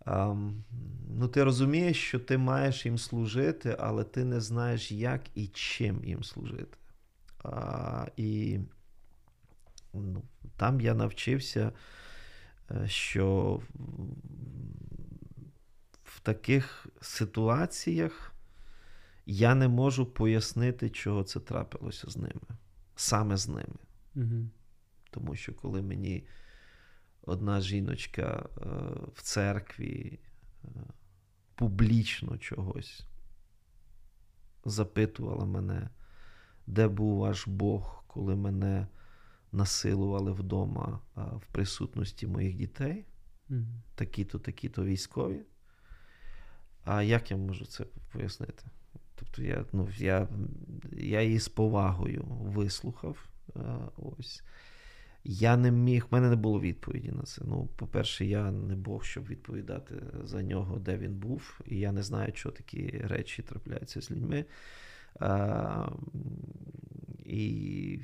Ам, 0.05 0.65
ну, 1.09 1.29
ти 1.29 1.45
розумієш, 1.45 1.97
що 2.09 2.19
ти 2.19 2.39
маєш 2.39 2.87
їм 2.87 2.99
служити, 2.99 3.77
але 3.79 4.05
ти 4.05 4.25
не 4.25 4.41
знаєш, 4.41 4.93
як 4.93 5.21
і 5.35 5.47
чим 5.47 6.05
їм 6.05 6.25
служити. 6.25 6.79
А, 7.45 8.07
і 8.17 8.59
ну, 9.95 10.23
там 10.57 10.81
я 10.81 10.95
навчився, 10.95 11.73
е, 12.71 12.89
що 12.89 13.61
в 16.05 16.21
таких 16.21 16.87
ситуаціях 17.01 18.32
я 19.27 19.55
не 19.55 19.69
можу 19.69 20.07
пояснити, 20.07 20.91
чого 20.91 21.25
це 21.25 21.41
трапилося 21.41 22.11
з 22.11 22.17
ними, 22.17 22.59
саме 22.97 23.37
з 23.37 23.49
ними. 23.49 23.79
Угу. 24.15 24.49
Тому 25.11 25.37
що 25.37 25.55
коли 25.55 25.83
мені 25.83 26.27
одна 27.23 27.61
жіночка 27.61 28.23
е, 28.23 28.61
в 29.15 29.23
церкві 29.23 30.21
е, 30.65 30.69
публічно 31.55 32.39
чогось 32.39 33.07
запитувала 34.65 35.45
мене, 35.45 35.89
де 36.67 36.89
був 36.89 37.19
ваш 37.19 37.49
Бог, 37.49 38.05
коли 38.07 38.37
мене 38.37 38.87
насилували 39.53 40.33
вдома 40.33 41.01
е, 41.17 41.21
в 41.21 41.47
присутності 41.53 42.27
моїх 42.27 42.55
дітей, 42.55 43.05
Угу. 43.51 43.61
такі-то, 43.95 44.39
такі-то 44.39 44.85
військові. 44.85 45.41
А 46.85 47.03
як 47.03 47.31
я 47.31 47.37
можу 47.37 47.65
це 47.65 47.85
пояснити? 48.13 48.65
Тобто 49.23 49.43
я, 49.43 49.65
ну, 49.73 49.89
я, 49.99 50.29
я 50.93 51.23
її 51.23 51.39
з 51.39 51.49
повагою 51.49 52.25
вислухав. 52.29 53.29
е, 53.57 53.61
Ось. 53.97 54.43
Я 55.25 55.57
не 55.57 55.71
міг, 55.71 56.07
в 56.11 56.15
мене 56.15 56.31
не 56.31 56.37
було 56.37 56.61
відповіді 56.61 57.11
на 57.11 57.23
це. 57.23 57.43
Ну, 57.45 57.69
по-перше, 57.77 58.25
я 58.25 58.51
не 58.51 58.77
Бог, 58.77 59.05
щоб 59.05 59.27
відповідати 59.27 59.95
за 60.25 60.43
нього, 60.43 60.79
де 60.79 60.99
він 60.99 61.15
був, 61.15 61.61
і 61.67 61.79
я 61.79 61.93
не 61.93 62.03
знаю, 62.03 62.33
що 62.35 62.51
такі 62.51 62.89
речі 63.05 63.43
трапляються 63.43 64.01
з 64.01 64.11
людьми. 64.11 64.45
А, 65.21 65.89
і 67.25 68.01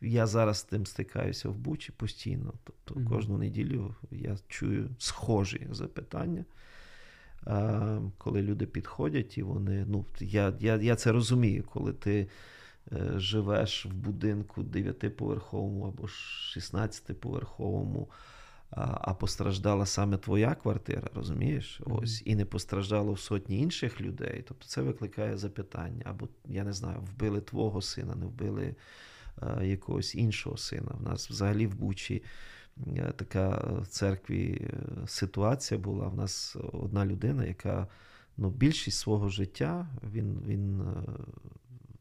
я 0.00 0.26
зараз 0.26 0.58
з 0.58 0.64
тим 0.64 0.86
стикаюся 0.86 1.48
в 1.48 1.56
Бучі 1.58 1.92
постійно. 1.92 2.54
Тобто 2.64 3.10
кожну 3.10 3.38
неділю 3.38 3.94
я 4.10 4.36
чую 4.48 4.90
схожі 4.98 5.66
запитання. 5.70 6.44
А, 7.46 7.98
коли 8.18 8.42
люди 8.42 8.66
підходять, 8.66 9.38
і 9.38 9.42
вони. 9.42 9.84
Ну, 9.88 10.04
я, 10.20 10.54
я, 10.60 10.76
я 10.76 10.96
це 10.96 11.12
розумію, 11.12 11.64
коли 11.72 11.92
ти 11.92 12.28
е, 12.92 13.12
живеш 13.16 13.86
в 13.86 13.94
будинку 13.94 14.62
9-поверховому 14.62 15.88
або 15.88 16.02
16-поверховому, 16.56 18.06
а, 18.70 19.14
постраждала 19.14 19.86
саме 19.86 20.16
твоя 20.16 20.54
квартира, 20.54 21.10
розумієш? 21.14 21.80
Ось, 21.84 22.22
і 22.24 22.34
не 22.34 22.44
постраждало 22.44 23.12
в 23.12 23.20
сотні 23.20 23.58
інших 23.58 24.00
людей. 24.00 24.44
Тобто 24.48 24.66
це 24.66 24.82
викликає 24.82 25.36
запитання. 25.36 26.02
Або, 26.04 26.28
я 26.44 26.64
не 26.64 26.72
знаю, 26.72 27.00
вбили 27.00 27.40
твого 27.40 27.82
сина, 27.82 28.14
не 28.14 28.26
вбили 28.26 28.74
е, 29.42 29.66
якогось 29.66 30.14
іншого 30.14 30.56
сина. 30.56 30.92
В 30.98 31.02
нас 31.02 31.30
взагалі 31.30 31.66
в 31.66 31.74
Бучі 31.74 32.22
така 33.16 33.48
в 33.82 33.86
церкві 33.86 34.60
е, 34.60 35.06
ситуація 35.06 35.80
була. 35.80 36.08
В 36.08 36.16
нас 36.16 36.56
одна 36.72 37.06
людина, 37.06 37.44
яка 37.44 37.88
ну, 38.36 38.50
більшість 38.50 38.98
свого 38.98 39.28
життя 39.28 39.88
він, 40.12 40.42
він 40.46 40.80
е, 40.80 40.84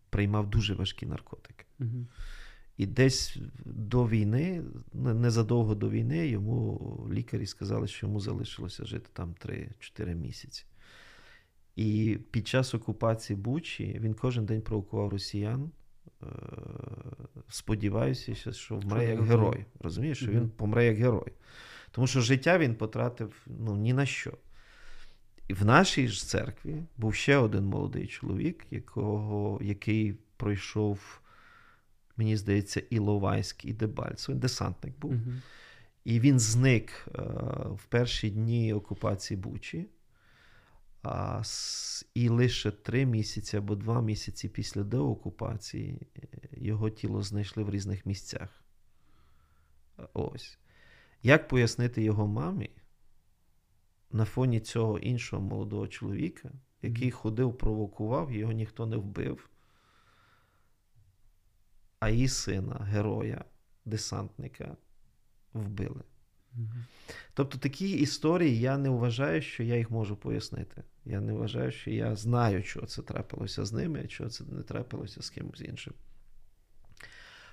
приймав 0.09 0.49
дуже 0.49 0.73
важкі 0.73 1.05
наркотики. 1.05 1.65
Угу. 1.79 2.07
І 2.77 2.85
десь 2.85 3.37
до 3.65 4.07
війни, 4.07 4.63
незадовго 4.93 5.75
до 5.75 5.89
війни, 5.89 6.27
йому 6.27 7.09
лікарі 7.11 7.45
сказали, 7.45 7.87
що 7.87 8.07
йому 8.07 8.19
залишилося 8.19 8.85
жити 8.85 9.09
там 9.13 9.35
3-4 9.45 10.15
місяці. 10.15 10.65
І 11.75 12.19
під 12.31 12.47
час 12.47 12.73
окупації 12.73 13.37
Бучі 13.37 13.99
він 14.01 14.13
кожен 14.13 14.45
день 14.45 14.61
провокував 14.61 15.09
росіян. 15.09 15.71
Е, 16.23 16.25
сподіваюся, 17.49 18.51
що 18.53 18.75
вмре 18.75 19.05
як 19.05 19.23
герой. 19.23 19.65
Розумієш, 19.79 20.17
що 20.17 20.31
він 20.31 20.49
помре 20.49 20.85
як 20.85 20.97
герой. 20.97 21.31
Тому 21.91 22.07
що 22.07 22.21
життя 22.21 22.57
він 22.57 22.75
потратив 22.75 23.33
ну, 23.45 23.75
ні 23.75 23.93
на 23.93 24.05
що. 24.05 24.31
І 25.47 25.53
в 25.53 25.65
нашій 25.65 26.07
ж 26.07 26.27
церкві 26.27 26.83
був 26.97 27.15
ще 27.15 27.37
один 27.37 27.65
молодий 27.65 28.07
чоловік, 28.07 28.65
якого, 28.71 29.59
який 29.61 30.13
пройшов, 30.37 31.21
мені 32.17 32.37
здається, 32.37 32.81
Іловайськ 32.89 33.65
і 33.65 33.73
Дебальцев. 33.73 34.35
Він 34.35 34.39
десантник 34.39 34.99
був. 34.99 35.13
Uh-huh. 35.13 35.41
І 36.05 36.19
він 36.19 36.39
зник 36.39 37.07
е, 37.07 37.21
в 37.75 37.85
перші 37.89 38.29
дні 38.29 38.73
окупації 38.73 39.37
Бучі. 39.37 39.85
А, 41.07 41.41
І 42.13 42.29
лише 42.29 42.71
три 42.71 43.05
місяці 43.05 43.57
або 43.57 43.75
два 43.75 44.01
місяці 44.01 44.49
після 44.49 44.83
деокупації 44.83 46.07
е, 46.17 46.27
його 46.51 46.89
тіло 46.89 47.21
знайшли 47.21 47.63
в 47.63 47.69
різних 47.69 48.05
місцях. 48.05 48.63
Ось. 50.13 50.59
Як 51.23 51.47
пояснити 51.47 52.03
його 52.03 52.27
мамі 52.27 52.69
на 54.11 54.25
фоні 54.25 54.59
цього 54.59 54.99
іншого 54.99 55.41
молодого 55.41 55.87
чоловіка, 55.87 56.51
який 56.81 57.11
ходив, 57.11 57.57
провокував, 57.57 58.31
його 58.31 58.51
ніхто 58.51 58.85
не 58.85 58.97
вбив, 58.97 59.49
а 61.99 62.09
її 62.09 62.27
сина, 62.27 62.75
героя, 62.75 63.45
десантника, 63.85 64.77
вбили. 65.53 66.03
Тобто 67.33 67.57
такі 67.57 67.89
історії 67.89 68.59
я 68.59 68.77
не 68.77 68.89
вважаю, 68.89 69.41
що 69.41 69.63
я 69.63 69.77
їх 69.77 69.91
можу 69.91 70.15
пояснити. 70.17 70.83
Я 71.05 71.21
не 71.21 71.33
вважаю, 71.33 71.71
що 71.71 71.91
я 71.91 72.15
знаю, 72.15 72.63
що 72.63 72.85
це 72.85 73.01
трапилося 73.01 73.65
з 73.65 73.73
ними, 73.73 74.07
чого 74.07 74.29
це 74.29 74.43
не 74.43 74.63
трапилося 74.63 75.21
з 75.21 75.29
кимось 75.29 75.61
іншим. 75.61 75.93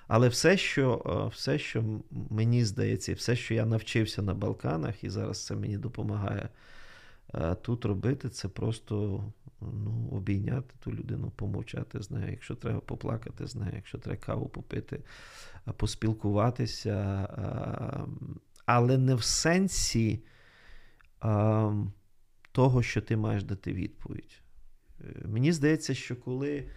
Але 0.07 0.27
все, 0.27 0.57
що 0.57 1.01
е, 1.05 1.29
все, 1.35 1.59
що 1.59 2.01
мені 2.11 2.65
здається, 2.65 3.13
все, 3.13 3.35
що 3.35 3.53
я 3.53 3.65
навчився 3.65 4.21
на 4.21 4.33
Балканах, 4.33 5.03
і 5.03 5.09
зараз 5.09 5.45
це 5.45 5.55
мені 5.55 5.77
допомагає 5.77 6.49
е, 7.33 7.55
тут 7.55 7.85
робити, 7.85 8.29
це 8.29 8.47
просто 8.47 9.23
ну, 9.61 10.09
обійняти 10.11 10.73
ту 10.83 10.91
людину, 10.91 11.31
помовчати 11.35 12.01
з 12.01 12.11
нею, 12.11 12.31
якщо 12.31 12.55
треба 12.55 12.79
поплакати 12.79 13.47
з 13.47 13.55
нею, 13.55 13.71
якщо 13.75 13.97
треба 13.97 14.17
каву 14.17 14.49
попити, 14.49 15.03
е, 15.67 15.71
поспілкуватися. 15.71 17.27
Але 18.65 18.97
не 18.97 19.15
в 19.15 19.23
сенсі 19.23 20.23
того, 22.53 22.83
що 22.83 23.01
ти 23.01 23.17
маєш 23.17 23.43
дати 23.43 23.73
відповідь. 23.73 24.41
Мені 25.25 25.51
здається, 25.51 25.93
що 25.93 26.15
коли 26.15 26.69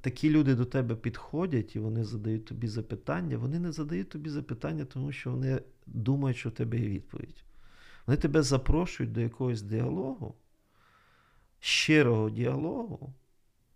такі 0.00 0.30
люди 0.30 0.54
до 0.54 0.64
тебе 0.64 0.96
підходять 0.96 1.76
і 1.76 1.78
вони 1.78 2.04
задають 2.04 2.44
тобі 2.44 2.68
запитання, 2.68 3.38
вони 3.38 3.58
не 3.58 3.72
задають 3.72 4.08
тобі 4.08 4.30
запитання, 4.30 4.84
тому 4.84 5.12
що 5.12 5.30
вони 5.30 5.62
думають, 5.86 6.36
що 6.36 6.48
в 6.48 6.52
тебе 6.52 6.78
є 6.78 6.88
відповідь. 6.88 7.44
Вони 8.06 8.16
тебе 8.16 8.42
запрошують 8.42 9.12
до 9.12 9.20
якогось 9.20 9.62
діалогу, 9.62 10.34
щирого 11.60 12.30
діалогу, 12.30 13.14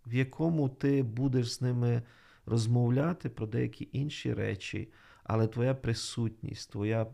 в 0.05 0.13
якому 0.13 0.69
ти 0.69 1.03
будеш 1.03 1.53
з 1.53 1.61
ними 1.61 2.01
розмовляти 2.45 3.29
про 3.29 3.47
деякі 3.47 3.89
інші 3.91 4.33
речі, 4.33 4.93
але 5.23 5.47
твоя 5.47 5.75
присутність, 5.75 6.71
твоя 6.71 7.07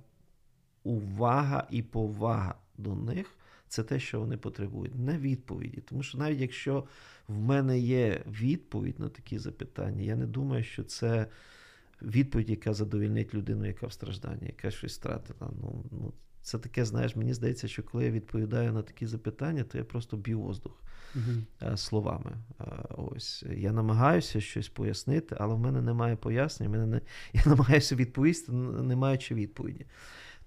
увага 0.84 1.68
і 1.72 1.82
повага 1.82 2.56
до 2.78 2.96
них 2.96 3.28
це 3.68 3.84
те, 3.84 4.00
що 4.00 4.20
вони 4.20 4.38
потребують, 4.38 4.96
не 4.96 5.18
відповіді. 5.18 5.82
Тому 5.82 6.04
що 6.04 6.18
навіть 6.18 6.40
якщо 6.40 6.84
в 7.28 7.38
мене 7.38 7.80
є 7.80 8.22
відповідь 8.28 9.00
на 9.00 9.10
такі 9.10 9.40
запитання, 9.40 10.02
я 10.02 10.16
не 10.16 10.26
думаю, 10.26 10.64
що 10.64 10.84
це 10.84 11.28
відповідь, 12.02 12.50
яка 12.50 12.74
задовільнить 12.74 13.34
людину, 13.34 13.66
яка 13.66 13.88
в 13.88 13.94
стражданні, 13.94 14.48
яка 14.48 14.72
щось 14.72 14.98
втратила. 14.98 15.52
Ну, 15.62 15.86
ну, 15.92 16.14
Це 16.42 16.60
таке, 16.60 16.86
знаєш, 16.86 17.16
мені 17.16 17.34
здається, 17.34 17.68
що 17.68 17.84
коли 17.84 18.06
я 18.06 18.12
відповідаю 18.12 18.74
на 18.74 18.82
такі 18.82 19.08
запитання, 19.08 19.64
то 19.64 19.78
я 19.78 19.84
просто 19.84 20.18
б'ю 20.18 20.40
воздух 20.40 20.82
uh 21.16 21.78
словами. 21.78 22.32
Ось 22.90 23.44
Я 23.56 23.72
намагаюся 23.72 24.42
щось 24.42 24.70
пояснити, 24.70 25.36
але 25.40 25.56
в 25.56 25.60
мене 25.60 25.82
немає 25.82 26.16
пояснень, 26.16 26.72
мене 26.72 26.86
не... 26.86 27.02
я 27.34 27.42
намагаюся 27.46 27.96
відповісти, 27.96 28.52
не 28.52 28.96
маючи 28.96 29.36
відповіді. 29.36 29.86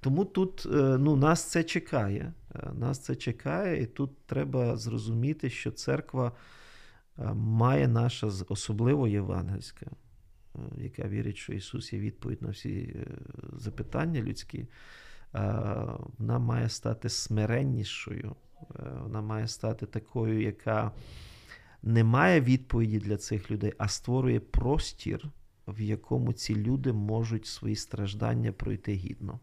Тому 0.04 0.24
тут 0.24 0.66
е, 0.66 0.98
ну, 0.98 1.16
нас 1.16 1.44
це 1.44 1.64
чекає. 1.64 2.32
Е, 2.54 2.72
нас 2.74 2.98
це 2.98 3.16
чекає, 3.16 3.82
і 3.82 3.86
тут 3.86 4.26
треба 4.26 4.76
зрозуміти, 4.76 5.50
що 5.50 5.70
церква 5.70 6.32
е, 7.18 7.34
має 7.34 7.88
наша 7.88 8.26
особливо 8.48 9.08
євангельська, 9.08 9.86
яка 10.76 11.08
вірить, 11.08 11.36
що 11.36 11.52
Ісус 11.52 11.92
є 11.92 11.98
відповідь 11.98 12.42
на 12.42 12.48
всі 12.48 12.96
запитання 13.52 14.22
людські. 14.22 14.68
Вона 16.18 16.38
має 16.38 16.68
стати 16.68 17.08
смиреннішою, 17.08 18.36
вона 19.02 19.20
має 19.20 19.48
стати 19.48 19.86
такою, 19.86 20.42
яка 20.42 20.92
не 21.82 22.04
має 22.04 22.40
відповіді 22.40 22.98
для 22.98 23.16
цих 23.16 23.50
людей, 23.50 23.72
а 23.78 23.88
створює 23.88 24.40
простір, 24.40 25.30
в 25.68 25.80
якому 25.80 26.32
ці 26.32 26.56
люди 26.56 26.92
можуть 26.92 27.46
свої 27.46 27.76
страждання 27.76 28.52
пройти 28.52 28.92
гідно. 28.92 29.40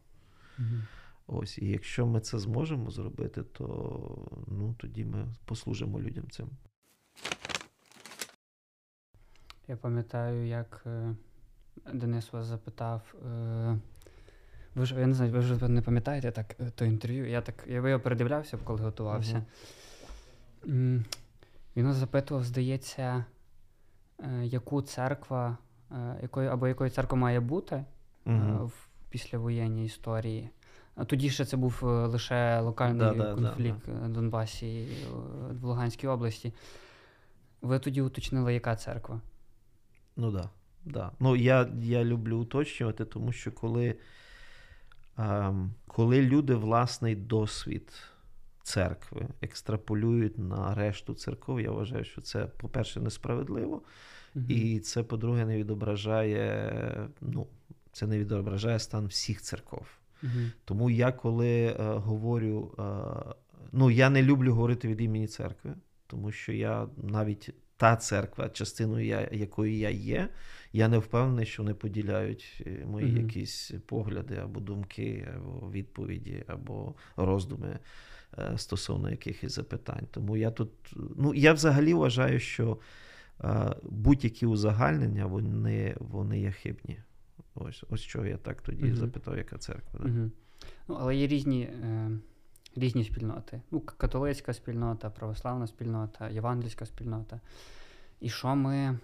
Ось, 1.28 1.58
І 1.58 1.67
якщо 1.67 2.06
ми 2.06 2.19
це 2.19 2.39
зможемо 2.39 2.91
зробити, 2.91 3.43
то 3.43 4.28
ну, 4.47 4.76
тоді 4.78 5.06
ми 5.06 5.28
послужимо 5.45 6.00
людям 6.00 6.30
цим. 6.30 6.50
Я 9.67 9.78
пам'ятаю, 9.78 10.47
як 10.47 10.84
е, 10.86 11.15
Денис 11.93 12.34
вас 12.34 12.45
запитав. 12.45 13.15
Е, 13.26 13.80
ви 14.76 14.86
ж 14.86 15.00
я 15.00 15.08
не 15.08 15.13
знаю, 15.13 15.32
ви 15.32 15.39
вже 15.39 15.67
не 15.67 15.82
пам'ятаєте 15.82 16.32
так 16.32 16.56
е, 16.60 16.69
то 16.69 16.86
інтерв'ю. 16.86 17.30
Я 17.30 17.41
так 17.41 17.63
я 17.67 17.76
його 17.76 18.00
передивлявся, 18.00 18.58
коли 18.63 18.82
готувався. 18.82 19.45
Uh-huh. 20.63 21.04
Він 21.76 21.86
нас 21.86 21.95
запитував, 21.95 22.43
здається, 22.43 23.26
яку 24.43 24.82
церква, 24.82 25.58
якою, 26.21 26.50
або 26.50 26.67
якою 26.67 26.89
церква 26.89 27.17
має 27.17 27.39
бути 27.39 27.86
uh-huh. 28.26 28.65
в 28.65 28.91
післявоєнній 29.12 29.86
історії. 29.86 30.50
А 30.95 31.06
тоді 31.06 31.30
ще 31.30 31.45
це 31.45 31.58
був 31.58 31.80
е, 31.84 31.86
лише 31.86 32.60
локальний 32.60 33.17
да, 33.17 33.36
конфлікт 33.36 33.86
да, 33.86 33.93
да. 33.93 34.08
Донбасі 34.08 34.88
в 35.62 35.63
Луганській 35.63 36.08
області. 36.08 36.54
Ви 37.62 37.80
тоді 37.80 38.02
уточнили, 38.02 38.54
яка 38.54 38.76
церква? 38.76 39.21
Ну 40.15 40.32
так. 40.34 40.41
Да, 40.86 40.91
да. 40.91 41.12
Ну, 41.19 41.36
я 41.36 41.69
я 41.82 42.04
люблю 42.04 42.38
уточнювати, 42.39 43.06
тому 43.06 43.32
що 43.32 43.52
коли 43.52 43.95
а, 45.15 45.54
коли 45.88 46.21
люди 46.21 46.56
власний 46.56 47.15
досвід 47.15 47.93
церкви 48.63 49.28
екстраполюють 49.41 50.38
на 50.38 50.76
решту 50.76 51.13
церков, 51.13 51.62
я 51.62 51.71
вважаю, 51.71 52.04
що 52.04 52.21
це, 52.21 52.45
по-перше, 52.45 53.00
несправедливо, 53.00 53.82
угу. 54.36 54.45
і 54.50 54.80
це, 54.80 55.04
по-друге, 55.04 55.45
не 55.45 55.58
відображає 55.58 57.10
ну, 57.21 57.47
це 57.92 58.08
не 58.08 58.20
відображає 58.20 58.80
стан 58.80 59.08
всіх 59.08 59.42
церков. 59.42 59.88
Угу. 60.24 60.32
Тому 60.66 60.90
я 60.90 61.12
коли 61.12 61.66
е, 61.66 61.76
говорю, 61.80 62.76
е, 62.80 62.84
ну 63.72 63.92
я 63.92 64.10
не 64.10 64.24
люблю 64.24 64.54
говорити 64.54 64.88
від 64.88 65.02
імені 65.02 65.28
церкви, 65.28 65.74
тому 66.08 66.32
що 66.32 66.52
я 66.52 66.88
навіть 66.98 67.54
та 67.82 67.96
церква, 67.96 68.50
частиною 68.50 69.06
я, 69.06 69.30
якої 69.32 69.80
я 69.80 69.90
є, 69.90 70.30
я 70.74 70.88
не 70.88 70.98
впевнений, 70.98 71.46
що 71.46 71.64
вони 71.64 71.74
поділяють 71.74 72.64
е, 72.68 72.86
мої 72.86 73.12
угу. 73.12 73.22
якісь 73.22 73.72
погляди 73.86 74.36
або 74.36 74.60
думки, 74.60 75.28
або 75.36 75.72
відповіді, 75.72 76.44
або 76.48 76.96
роздуми 77.16 77.80
е, 78.38 78.58
стосовно 78.58 79.10
якихось 79.10 79.56
запитань. 79.56 80.08
Тому 80.12 80.38
я 80.38 80.52
тут, 80.52 80.70
ну 81.18 81.34
я 81.34 81.54
взагалі 81.54 81.94
вважаю, 81.94 82.40
що 82.40 82.78
е, 83.44 83.76
будь-які 83.84 84.46
узагальнення 84.46 85.26
вони, 85.26 85.96
вони 86.00 86.40
є 86.40 86.52
хибні. 86.52 86.98
Ось 87.56 87.84
ось 87.90 88.02
чого 88.02 88.26
я 88.26 88.38
так 88.38 88.62
тоді 88.62 88.84
uh 88.84 88.96
запитав, 88.96 89.38
яка 89.38 89.58
церква. 89.58 90.00
Да? 90.00 90.10
uh 90.10 90.30
Ну, 90.88 90.98
Але 91.00 91.16
є 91.16 91.28
різні 91.28 91.62
е, 91.62 92.12
різні 92.76 93.04
спільноти. 93.04 93.62
Ну, 93.72 93.80
Католицька 93.80 94.54
спільнота, 94.54 95.10
православна 95.10 95.68
спільнота, 95.68 96.30
євангельська 96.30 96.86
спільнота. 96.86 97.40
І 98.20 98.30
що 98.30 98.56
ми 98.56 99.00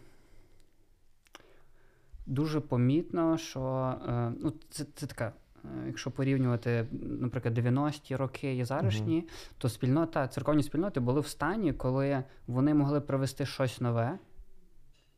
дуже 2.25 2.59
помітно, 2.59 3.37
що 3.37 3.95
е, 4.07 4.33
ну, 4.41 4.53
це 4.69 4.85
це 4.95 5.07
така, 5.07 5.33
е, 5.65 5.67
якщо 5.87 6.11
порівнювати, 6.11 6.87
наприклад, 7.01 7.57
90-ті 7.57 8.15
роки 8.15 8.55
і 8.55 8.63
зарашні, 8.63 9.21
uh 9.21 9.53
то 9.57 9.69
спільнота, 9.69 10.27
церковні 10.27 10.63
спільноти 10.63 10.99
були 10.99 11.21
в 11.21 11.27
стані, 11.27 11.73
коли 11.73 12.23
вони 12.47 12.73
могли 12.73 13.01
привести 13.01 13.45
щось 13.45 13.81
нове 13.81 14.19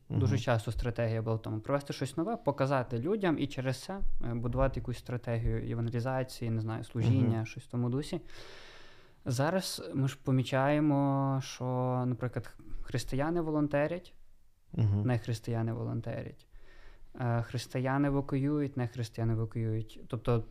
Дуже 0.10 0.34
Мгм. 0.36 0.43
часто 0.43 0.72
стратегія 0.72 1.22
була 1.22 1.36
в 1.36 1.41
тому 1.41 1.60
провести 1.60 1.93
щось 1.93 2.17
нове, 2.17 2.38
показати 2.38 3.00
людям 3.00 3.39
і 3.39 3.48
через 3.48 3.84
це 3.84 4.00
е, 4.26 4.34
будувати 4.34 4.80
якусь 4.80 4.98
стратегію 4.98 5.72
евангелізації, 5.72 6.52
не 6.52 6.62
знаю, 6.62 6.84
служіння, 6.84 7.36
Мгм. 7.38 7.45
щось 7.45 7.63
в 7.63 7.67
тому 7.67 7.89
дусі. 7.89 8.22
Зараз 9.26 9.89
ми 9.93 10.08
ж 10.08 10.17
помічаємо, 10.24 11.39
що, 11.43 11.65
наприклад, 12.08 12.54
християни 12.82 13.41
волонтерять, 13.41 14.13
Мгм. 14.74 15.02
не 15.06 15.19
християни 15.19 15.74
волонтерять. 15.74 16.45
Е, 17.19 17.41
Християни 17.41 18.08
евакуюють, 18.08 18.78
не 18.78 18.88
християни 18.88 19.34
евакуюють. 19.34 20.00
Тобто, 20.08 20.43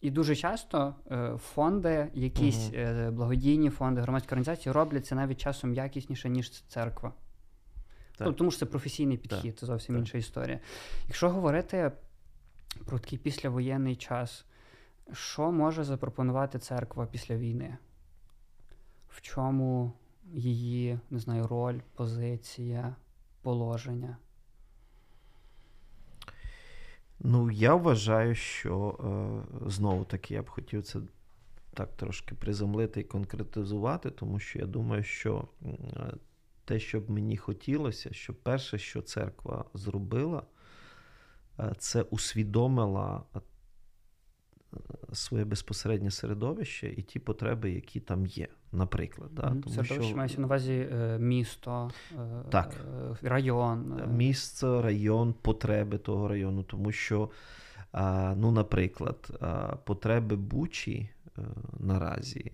і 0.00 0.10
дуже 0.10 0.36
часто 0.36 0.94
е, 1.10 1.36
фонди, 1.38 2.08
якісь 2.14 2.70
благодійні 3.12 3.70
фонди, 3.70 4.00
громадські 4.00 4.28
організації 4.28 4.72
робляться 4.72 5.14
навіть 5.14 5.40
часом 5.40 5.74
якісніше, 5.74 6.28
ніж 6.28 6.50
церква. 6.50 7.12
Так. 8.16 8.26
Ну, 8.26 8.32
тому 8.32 8.50
що 8.50 8.60
це 8.60 8.66
професійний 8.66 9.16
підхід, 9.16 9.58
це 9.58 9.66
зовсім 9.66 9.94
так. 9.94 10.00
інша 10.00 10.18
історія. 10.18 10.60
Якщо 11.06 11.30
говорити 11.30 11.92
про 12.84 12.98
такий 12.98 13.18
післявоєнний 13.18 13.96
час, 13.96 14.44
що 15.12 15.52
може 15.52 15.84
запропонувати 15.84 16.58
церква 16.58 17.06
після 17.06 17.36
війни? 17.36 17.76
В 19.08 19.20
чому 19.20 19.92
її, 20.32 20.98
не 21.10 21.18
знаю, 21.18 21.46
роль, 21.46 21.80
позиція, 21.94 22.96
положення? 23.42 24.16
Ну, 27.20 27.50
я 27.50 27.74
вважаю, 27.74 28.34
що 28.34 28.98
е, 29.64 29.70
знову 29.70 30.04
таки 30.04 30.34
я 30.34 30.42
б 30.42 30.48
хотів 30.48 30.82
це 30.82 30.98
так 31.74 31.96
трошки 31.96 32.34
приземлити 32.34 33.00
і 33.00 33.04
конкретизувати, 33.04 34.10
тому 34.10 34.38
що 34.38 34.58
я 34.58 34.66
думаю, 34.66 35.02
що 35.02 35.48
е, 35.62 35.68
те, 36.64 36.78
що 36.80 37.00
б 37.00 37.10
мені 37.10 37.36
хотілося, 37.36 38.12
що 38.12 38.34
перше, 38.34 38.78
що 38.78 39.02
церква 39.02 39.64
зробила, 39.74 40.42
е, 41.60 41.72
це 41.78 42.02
усвідомила 42.02 43.22
е, 43.36 43.40
своє 45.12 45.44
безпосереднє 45.44 46.10
середовище 46.10 46.94
і 46.96 47.02
ті 47.02 47.18
потреби, 47.18 47.70
які 47.70 48.00
там 48.00 48.26
є, 48.26 48.48
наприклад. 48.72 49.30
Да? 49.32 49.42
Тому 49.42 49.62
Середовище 49.68 50.02
що 50.02 50.16
мається 50.16 50.40
на 50.40 50.46
увазі 50.46 50.88
е, 50.92 51.18
місто, 51.18 51.90
Так. 52.50 52.84
район. 53.22 54.02
місце, 54.16 54.82
район, 54.82 55.32
потреби 55.32 55.98
того 55.98 56.28
району, 56.28 56.62
тому 56.62 56.92
що, 56.92 57.30
ну, 58.36 58.50
наприклад, 58.50 59.40
потреби 59.84 60.36
Бучі 60.36 61.10
наразі 61.80 62.52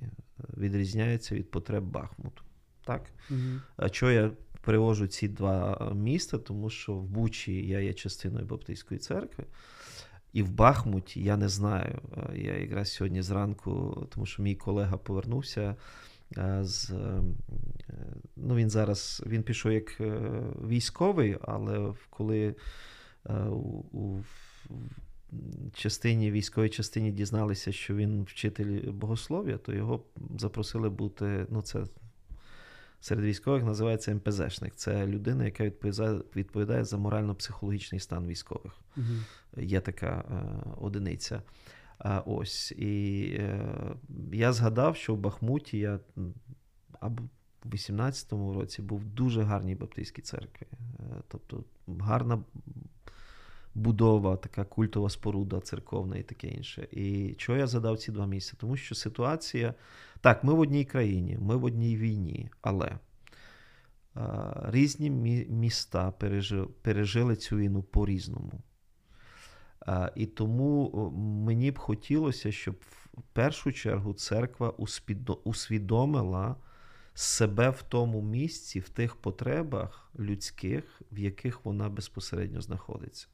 відрізняються 0.57 1.35
від 1.35 1.51
потреб 1.51 1.85
Бахмуту. 1.85 2.43
Так? 2.85 3.03
мгм. 3.31 3.63
А 3.77 3.89
чого 3.89 4.13
я 4.13 4.31
привожу 4.61 5.07
ці 5.07 5.29
два 5.29 5.93
міста? 5.95 6.39
Тому 6.39 6.71
що 6.71 6.95
в 6.95 7.05
Бучі 7.05 7.67
я 7.67 7.81
є 7.81 7.93
частиною 7.93 8.47
Баптистської 8.47 9.01
церкви. 9.01 9.45
І 10.33 10.43
в 10.43 10.51
Бахмуті 10.51 11.23
я 11.23 11.37
не 11.37 11.49
знаю. 11.49 11.99
е, 12.17 12.39
Я 12.39 12.57
якраз 12.59 12.93
сьогодні 12.93 13.23
зранку, 13.23 14.07
тому 14.15 14.27
що 14.27 14.43
мій 14.43 14.55
колега 14.55 14.97
повернувся 14.97 15.77
е, 16.39 16.59
з. 16.65 16.91
е, 16.91 17.23
Ну, 18.37 18.55
він 18.57 18.71
зараз 18.71 19.23
він 19.27 19.43
пішов 19.43 19.73
як 19.73 20.01
військовий, 20.69 21.37
але 21.43 21.95
коли 22.11 22.55
у, 23.51 23.83
у 23.93 24.23
в 25.73 25.77
частині 25.77 26.31
військовій 26.31 26.69
частині 26.69 27.13
дізналися, 27.13 27.73
що 27.73 27.95
він 27.95 28.23
вчитель 28.23 28.91
богослов'я, 28.93 29.59
то 29.59 29.73
його 29.73 30.05
запросили 30.39 30.91
бути. 30.91 31.47
Ну, 31.51 31.63
це 31.63 31.85
серед 33.01 33.25
військових 33.25 33.65
називається 33.65 34.15
МПЗшник. 34.15 34.75
Це 34.75 35.07
людина, 35.07 35.45
яка 35.45 35.65
відповідає, 35.65 36.21
відповідає 36.37 36.85
за 36.85 36.97
морально-психологічний 36.97 38.01
стан 38.01 38.27
військових 38.27 38.81
Угу. 38.97 39.07
є 39.57 39.81
така 39.81 40.25
е, 40.31 40.71
одиниця. 40.81 41.43
А, 41.99 42.21
ось. 42.21 42.73
І 42.73 43.23
е, 43.39 43.65
я 44.33 44.53
згадав, 44.53 44.97
що 44.97 45.15
в 45.15 45.19
Бахмуті 45.19 45.79
я 45.79 46.01
або 47.01 47.23
в 47.65 47.69
18-му 47.69 48.55
році 48.55 48.83
був 48.83 48.99
в 48.99 49.05
дуже 49.05 49.43
гарній 49.43 49.75
баптистській 49.75 50.23
церкві. 50.23 50.67
Е, 50.73 51.03
тобто 51.29 51.65
гарна 51.89 52.45
будова, 53.75 54.37
така 54.37 54.65
культова 54.65 55.11
споруда 55.11 55.61
церковна 55.61 56.17
і 56.17 56.23
таке 56.23 56.49
інше. 56.49 56.89
І 56.91 57.35
чого 57.39 57.59
я 57.59 57.67
задав 57.67 57.99
ці 57.99 58.13
два 58.13 58.27
місця? 58.27 58.55
Тому 58.59 58.77
що 58.77 58.95
ситуація. 58.95 59.75
Так, 60.21 60.45
ми 60.45 60.55
в 60.55 60.59
одній 60.59 60.85
країні, 60.85 61.39
ми 61.41 61.57
в 61.57 61.65
одній 61.65 61.97
війні, 61.97 62.51
але 62.63 62.99
різні 64.63 65.11
мі- 65.11 65.51
міста 65.51 66.11
пережили, 66.83 67.37
цю 67.37 67.57
війну 67.57 67.83
по-різному. 67.83 68.53
І 70.15 70.27
тому 70.27 70.91
мені 71.47 71.71
б 71.71 71.79
хотілося, 71.79 72.53
щоб 72.53 72.75
в 73.13 73.23
першу 73.33 73.73
чергу 73.73 74.15
церква 74.15 74.75
усвідомила 75.45 76.57
себе 77.15 77.71
в 77.71 77.83
тому 77.83 78.23
місці, 78.23 78.81
в 78.81 78.89
тих 78.89 79.17
потребах 79.17 80.11
людських, 80.19 81.03
в 81.13 81.19
яких 81.19 81.65
вона 81.65 81.89
безпосередньо 81.89 82.61
знаходиться. 82.61 83.29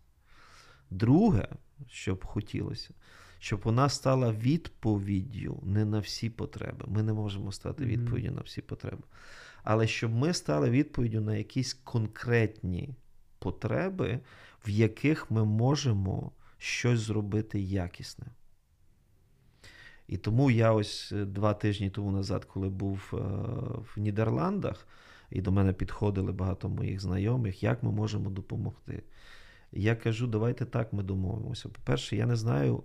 Друге, 0.91 1.49
що 1.89 2.15
б 2.15 2.25
хотілося, 2.25 2.91
щоб 3.39 3.61
вона 3.65 3.89
стала 3.89 4.33
відповіддю 4.33 5.63
не 5.63 5.85
на 5.85 5.99
всі 5.99 6.31
потреби. 6.31 6.85
Ми 6.89 7.03
не 7.03 7.13
можемо 7.13 7.53
стати 7.53 7.85
відповіддю 7.85 8.31
на 8.31 8.41
всі 8.41 8.63
потреби. 8.63 9.03
Але 9.63 9.87
щоб 9.87 10.15
ми 10.15 10.33
стали 10.33 10.71
відповіддю 10.71 11.21
на 11.21 11.37
якісь 11.37 11.75
конкретні 11.75 12.95
потреби, 13.39 14.21
в 14.67 14.71
яких 14.71 15.31
ми 15.31 15.45
можемо 15.45 16.33
щось 16.59 17.01
зробити 17.01 17.61
якісне. 17.61 18.27
І 20.09 20.17
тому 20.17 20.51
я 20.51 20.73
ось 20.73 21.13
е, 21.13 21.25
два 21.25 21.55
тижні 21.55 21.91
тому 21.91 22.11
назад, 22.11 22.45
коли 22.45 22.69
був 22.69 23.11
е, 23.13 23.17
в 23.95 23.95
Нідерландах, 23.97 24.87
і 25.31 25.41
до 25.41 25.53
мене 25.53 25.73
підходили 25.73 26.33
багато 26.33 26.69
моїх 26.69 27.01
знайомих, 27.01 27.63
як 27.63 27.83
ми 27.83 27.91
можемо 27.91 28.31
допомогти. 28.31 29.03
Я 29.77 29.97
кажу, 29.97 30.27
давайте 30.27 30.65
так 30.65 30.93
ми 30.93 31.03
домовимося. 31.03 31.69
По-перше, 31.69 32.17
я 32.17 32.27
не 32.27 32.37
знаю, 32.37 32.83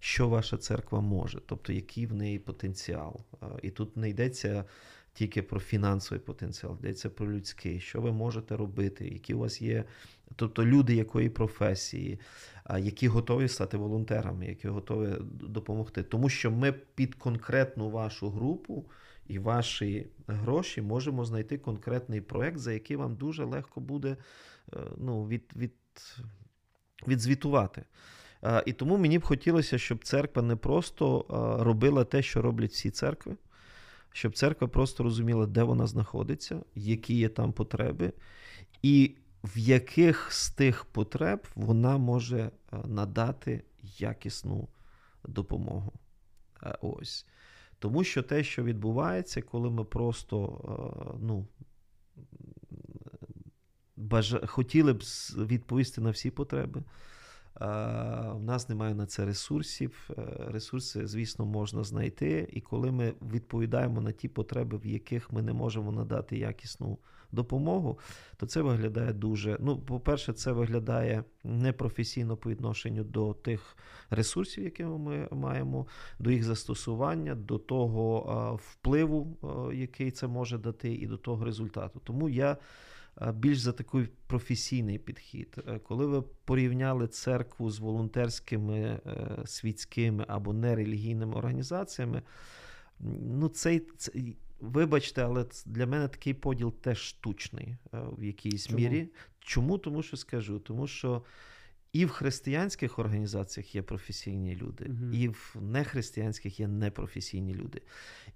що 0.00 0.28
ваша 0.28 0.56
церква 0.56 1.00
може, 1.00 1.40
тобто 1.46 1.72
який 1.72 2.06
в 2.06 2.14
неї 2.14 2.38
потенціал. 2.38 3.20
Е, 3.42 3.46
І 3.62 3.70
тут 3.70 3.96
не 3.96 4.10
йдеться 4.10 4.64
тільки 5.12 5.42
про 5.42 5.60
фінансовий 5.60 6.20
потенціал, 6.20 6.76
йдеться 6.80 7.10
про 7.10 7.32
людський, 7.32 7.80
що 7.80 8.00
ви 8.00 8.12
можете 8.12 8.56
робити, 8.56 9.08
які 9.08 9.34
у 9.34 9.38
вас 9.38 9.62
є, 9.62 9.84
тобто 10.36 10.64
люди 10.64 10.94
якої 10.94 11.28
професії, 11.28 12.20
які 12.78 13.08
готові 13.08 13.48
стати 13.48 13.76
волонтерами, 13.76 14.46
які 14.46 14.68
готові 14.68 15.14
допомогти. 15.40 16.02
Тому 16.02 16.28
що 16.28 16.50
ми 16.50 16.72
під 16.72 17.14
конкретну 17.14 17.90
вашу 17.90 18.30
групу 18.30 18.84
і 19.28 19.38
ваші 19.38 20.06
гроші 20.26 20.82
можемо 20.82 21.24
знайти 21.24 21.58
конкретний 21.58 22.20
проект, 22.20 22.58
за 22.58 22.72
який 22.72 22.96
вам 22.96 23.16
дуже 23.16 23.44
легко 23.44 23.80
буде 23.80 24.16
е, 24.72 24.76
ну, 24.98 25.26
від, 25.26 25.52
від, 25.56 25.72
відзвітувати. 27.08 27.84
Е, 28.44 28.62
І 28.66 28.72
тому 28.72 28.96
мені 28.96 29.18
б 29.18 29.24
хотілося, 29.24 29.78
щоб 29.78 30.04
церква 30.04 30.42
не 30.42 30.56
просто 30.56 31.20
е, 31.20 31.64
робила 31.64 32.04
те, 32.04 32.22
що 32.22 32.42
роблять 32.42 32.70
всі 32.70 32.90
церкви, 32.90 33.36
щоб 34.12 34.36
церква 34.36 34.68
просто 34.68 35.02
розуміла, 35.02 35.46
де 35.46 35.62
вона 35.62 35.86
знаходиться, 35.86 36.60
які 36.74 37.14
є 37.14 37.28
там 37.28 37.52
потреби, 37.52 38.12
і 38.82 39.16
в 39.44 39.58
яких 39.58 40.32
з 40.32 40.50
тих 40.50 40.84
потреб 40.84 41.46
вона 41.54 41.98
може 41.98 42.38
е, 42.38 42.50
надати 42.84 43.62
якісну 43.82 44.68
допомогу. 45.24 45.92
Ось. 46.80 47.26
Тому 47.78 48.04
що 48.04 48.22
те, 48.22 48.44
що 48.44 48.62
відбувається, 48.62 49.42
коли 49.42 49.70
ми 49.70 49.84
просто 49.84 50.60
ну, 51.20 51.46
бажа... 53.98 54.46
хотіли 54.46 54.92
б 54.92 55.02
відповісти 55.36 56.00
на 56.00 56.10
всі 56.10 56.30
потреби. 56.30 56.82
У 58.34 58.40
нас 58.40 58.68
немає 58.68 58.94
на 58.94 59.06
це 59.06 59.24
ресурсів. 59.24 60.10
Е, 60.10 60.22
Ресурси, 60.48 61.06
звісно, 61.06 61.46
можна 61.46 61.84
знайти. 61.84 62.48
І 62.52 62.60
коли 62.60 62.90
ми 62.90 63.12
відповідаємо 63.32 64.00
на 64.00 64.12
ті 64.12 64.28
потреби, 64.28 64.78
в 64.78 64.86
яких 64.86 65.32
ми 65.32 65.42
не 65.42 65.52
можемо 65.52 65.92
надати 65.92 66.38
якісну 66.38 66.98
допомогу, 67.32 67.98
то 68.36 68.46
це 68.46 68.62
виглядає 68.62 69.12
дуже. 69.12 69.56
Ну, 69.60 69.78
по-перше, 69.78 70.32
це 70.32 70.52
виглядає 70.52 71.24
непрофесійно 71.44 72.36
по 72.36 72.50
відношенню 72.50 73.04
до 73.04 73.34
тих 73.34 73.76
ресурсів, 74.10 74.64
які 74.64 74.84
ми 74.84 75.28
маємо, 75.30 75.86
до 76.18 76.30
їх 76.30 76.44
застосування, 76.44 77.34
до 77.34 77.58
того 77.58 78.60
впливу, 78.62 79.36
який 79.74 80.10
це 80.10 80.26
може 80.26 80.58
дати, 80.58 80.94
і 80.94 81.06
до 81.06 81.16
того 81.16 81.44
результату. 81.44 82.00
Тому 82.04 82.28
я 82.28 82.56
більш 83.34 83.58
за 83.58 83.72
такий 83.72 84.08
професійний 84.26 84.98
підхід. 84.98 85.56
Е, 85.68 85.78
Коли 85.78 86.06
ви 86.06 86.22
порівняли 86.22 87.08
церкву 87.08 87.70
з 87.70 87.78
волонтерськими 87.78 88.80
е, 88.80 89.42
світськими 89.46 90.24
або 90.28 90.52
нерелігійними 90.52 91.34
організаціями, 91.34 92.22
ну 93.20 93.48
цей, 93.48 93.80
цей 93.96 94.36
вибачте, 94.60 95.24
але 95.24 95.46
для 95.66 95.86
мене 95.86 96.08
такий 96.08 96.34
поділ 96.34 96.72
теж 96.72 96.98
штучний 96.98 97.76
е, 97.94 97.98
в 98.18 98.24
якійсь 98.24 98.66
Чому? 98.66 98.78
мірі. 98.78 99.08
Чому? 99.40 99.78
Тому 99.78 100.02
що 100.02 100.16
скажу, 100.16 100.58
тому 100.58 100.86
що. 100.86 101.22
І 101.92 102.04
в 102.04 102.10
християнських 102.10 102.98
організаціях 102.98 103.74
є 103.74 103.82
професійні 103.82 104.56
люди, 104.56 104.84
Мгм. 104.88 105.14
і 105.14 105.28
в 105.28 105.56
нехристиянських 105.60 106.60
є 106.60 106.68
непрофесійні 106.68 107.54
люди. 107.54 107.82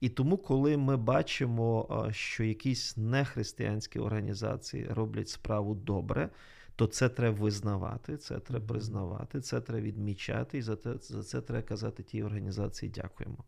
І 0.00 0.08
тому, 0.08 0.36
коли 0.36 0.76
ми 0.76 0.96
бачимо, 0.96 2.08
що 2.12 2.44
якісь 2.44 2.96
нехристиянські 2.96 3.98
організації 3.98 4.86
роблять 4.90 5.28
справу 5.28 5.74
добре, 5.74 6.30
то 6.76 6.86
це 6.86 7.08
треба 7.08 7.40
визнавати, 7.40 8.16
це 8.16 8.38
треба 8.38 8.66
признавати, 8.66 9.40
це 9.40 9.60
треба 9.60 9.80
відмічати, 9.82 10.58
і 10.58 10.62
за 10.62 10.76
це, 10.76 10.94
за 11.00 11.22
це 11.22 11.40
треба 11.40 11.62
казати 11.62 12.02
тій 12.02 12.22
організації 12.22 12.92
дякуємо. 12.94 13.44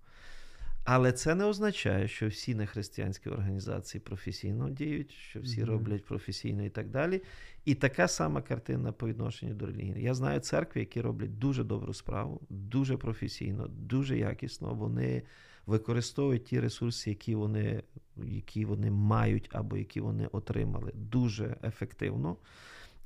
Але 0.84 1.12
це 1.12 1.34
не 1.34 1.44
означає, 1.44 2.08
що 2.08 2.28
всі 2.28 2.54
нехристиянські 2.54 3.30
організації 3.30 4.00
професійно 4.00 4.70
діють, 4.70 5.12
що 5.12 5.40
всі 5.40 5.64
роблять 5.64 6.04
професійно 6.04 6.64
і 6.64 6.70
так 6.70 6.90
далі. 6.90 7.22
І 7.64 7.74
така 7.74 8.08
сама 8.08 8.42
картина 8.42 8.92
по 8.92 9.08
відношенню 9.08 9.54
до 9.54 9.66
релігії. 9.66 10.02
Я 10.02 10.14
знаю 10.14 10.40
церкви, 10.40 10.80
які 10.80 11.00
роблять 11.00 11.38
дуже 11.38 11.64
добру 11.64 11.94
справу, 11.94 12.40
дуже 12.50 12.96
професійно, 12.96 13.66
дуже 13.68 14.18
якісно. 14.18 14.74
Вони 14.74 15.22
використовують 15.66 16.44
ті 16.44 16.60
ресурси, 16.60 17.10
які 17.10 17.34
вони, 17.34 17.82
які 18.16 18.64
вони 18.64 18.90
мають 18.90 19.48
або 19.52 19.76
які 19.76 20.00
вони 20.00 20.26
отримали, 20.26 20.92
дуже 20.94 21.56
ефективно. 21.64 22.36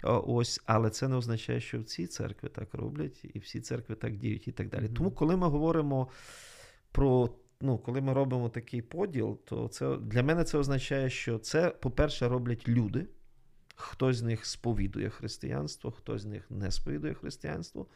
Ось, 0.02 0.60
але 0.66 0.90
це 0.90 1.08
не 1.08 1.16
означає, 1.16 1.60
що 1.60 1.80
всі 1.80 2.06
церкви 2.06 2.48
так 2.48 2.74
роблять, 2.74 3.24
і 3.34 3.38
всі 3.38 3.60
церкви 3.60 3.94
так 3.94 4.16
діють, 4.16 4.48
і 4.48 4.52
так 4.52 4.68
далі. 4.68 4.88
Тому, 4.88 5.10
коли 5.10 5.36
ми 5.36 5.48
говоримо 5.48 6.08
про. 6.92 7.30
Ну, 7.60 7.78
коли 7.78 8.00
ми 8.00 8.12
робимо 8.12 8.48
такий 8.48 8.82
поділ, 8.82 9.38
то 9.44 9.68
це 9.68 9.96
для 9.96 10.22
мене 10.22 10.44
це 10.44 10.58
означає, 10.58 11.10
що 11.10 11.38
це, 11.38 11.70
по-перше, 11.70 12.28
роблять 12.28 12.68
люди. 12.68 13.06
Хтось 13.74 14.16
з 14.16 14.22
них 14.22 14.46
сповідує 14.46 15.10
християнство, 15.10 15.90
хтось 15.90 16.22
з 16.22 16.26
них 16.26 16.50
не 16.50 16.70
сповідує 16.70 17.14
християнство. 17.14 17.86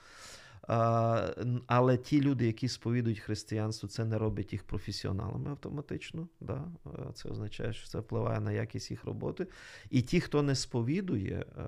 Але 1.66 1.96
ті 1.96 2.20
люди, 2.20 2.46
які 2.46 2.68
сповідують 2.68 3.18
християнство, 3.18 3.88
це 3.88 4.04
не 4.04 4.18
робить 4.18 4.52
їх 4.52 4.64
професіоналами 4.64 5.50
автоматично. 5.50 6.28
Да? 6.40 6.64
Це 7.14 7.28
означає, 7.28 7.72
що 7.72 7.88
це 7.88 7.98
впливає 7.98 8.40
на 8.40 8.52
якість 8.52 8.90
їх 8.90 9.04
роботи. 9.04 9.46
І 9.90 10.02
ті, 10.02 10.20
хто 10.20 10.42
не 10.42 10.54
сповідує 10.54 11.44
е, 11.58 11.62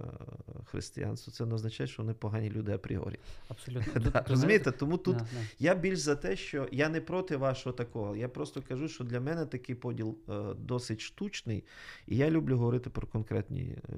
християнство, 0.64 1.32
це 1.32 1.47
не 1.47 1.55
означає, 1.55 1.86
що 1.86 2.03
вони 2.03 2.14
погані 2.14 2.51
люди 2.51 2.72
апріорі. 2.72 3.18
Абсолютно. 3.49 3.92
Да, 4.05 4.11
Тут- 4.20 4.30
Розумієте? 4.30 4.70
Тому 4.72 4.97
тут 4.99 5.16
Да, 5.16 5.22
да. 5.22 5.40
я 5.59 5.74
більш 5.74 5.99
за 5.99 6.16
те, 6.16 6.36
що 6.36 6.68
я 6.72 6.88
не 6.88 7.01
проти 7.01 7.36
вашого 7.36 7.72
такого. 7.76 8.16
Я 8.16 8.28
просто 8.28 8.62
кажу, 8.68 8.88
що 8.88 9.05
для 9.05 9.20
мене 9.20 9.47
такий 9.47 9.74
поділ 9.74 10.18
е, 10.28 10.55
досить 10.59 11.01
штучний, 11.01 11.64
і 12.07 12.16
я 12.16 12.30
люблю 12.30 12.57
говорити 12.59 12.90
про 12.90 13.07
конкретні. 13.07 13.61
Е, 13.88 13.95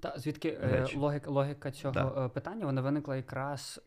Та, 0.00 0.14
звідки 0.18 0.58
речі. 0.62 0.96
логіка, 0.96 1.30
логіка 1.30 1.70
цього 1.70 1.94
Да. 1.94 2.28
питання 2.28 2.66
вона 2.66 2.80
виникла 2.82 3.16
якраз 3.16 3.80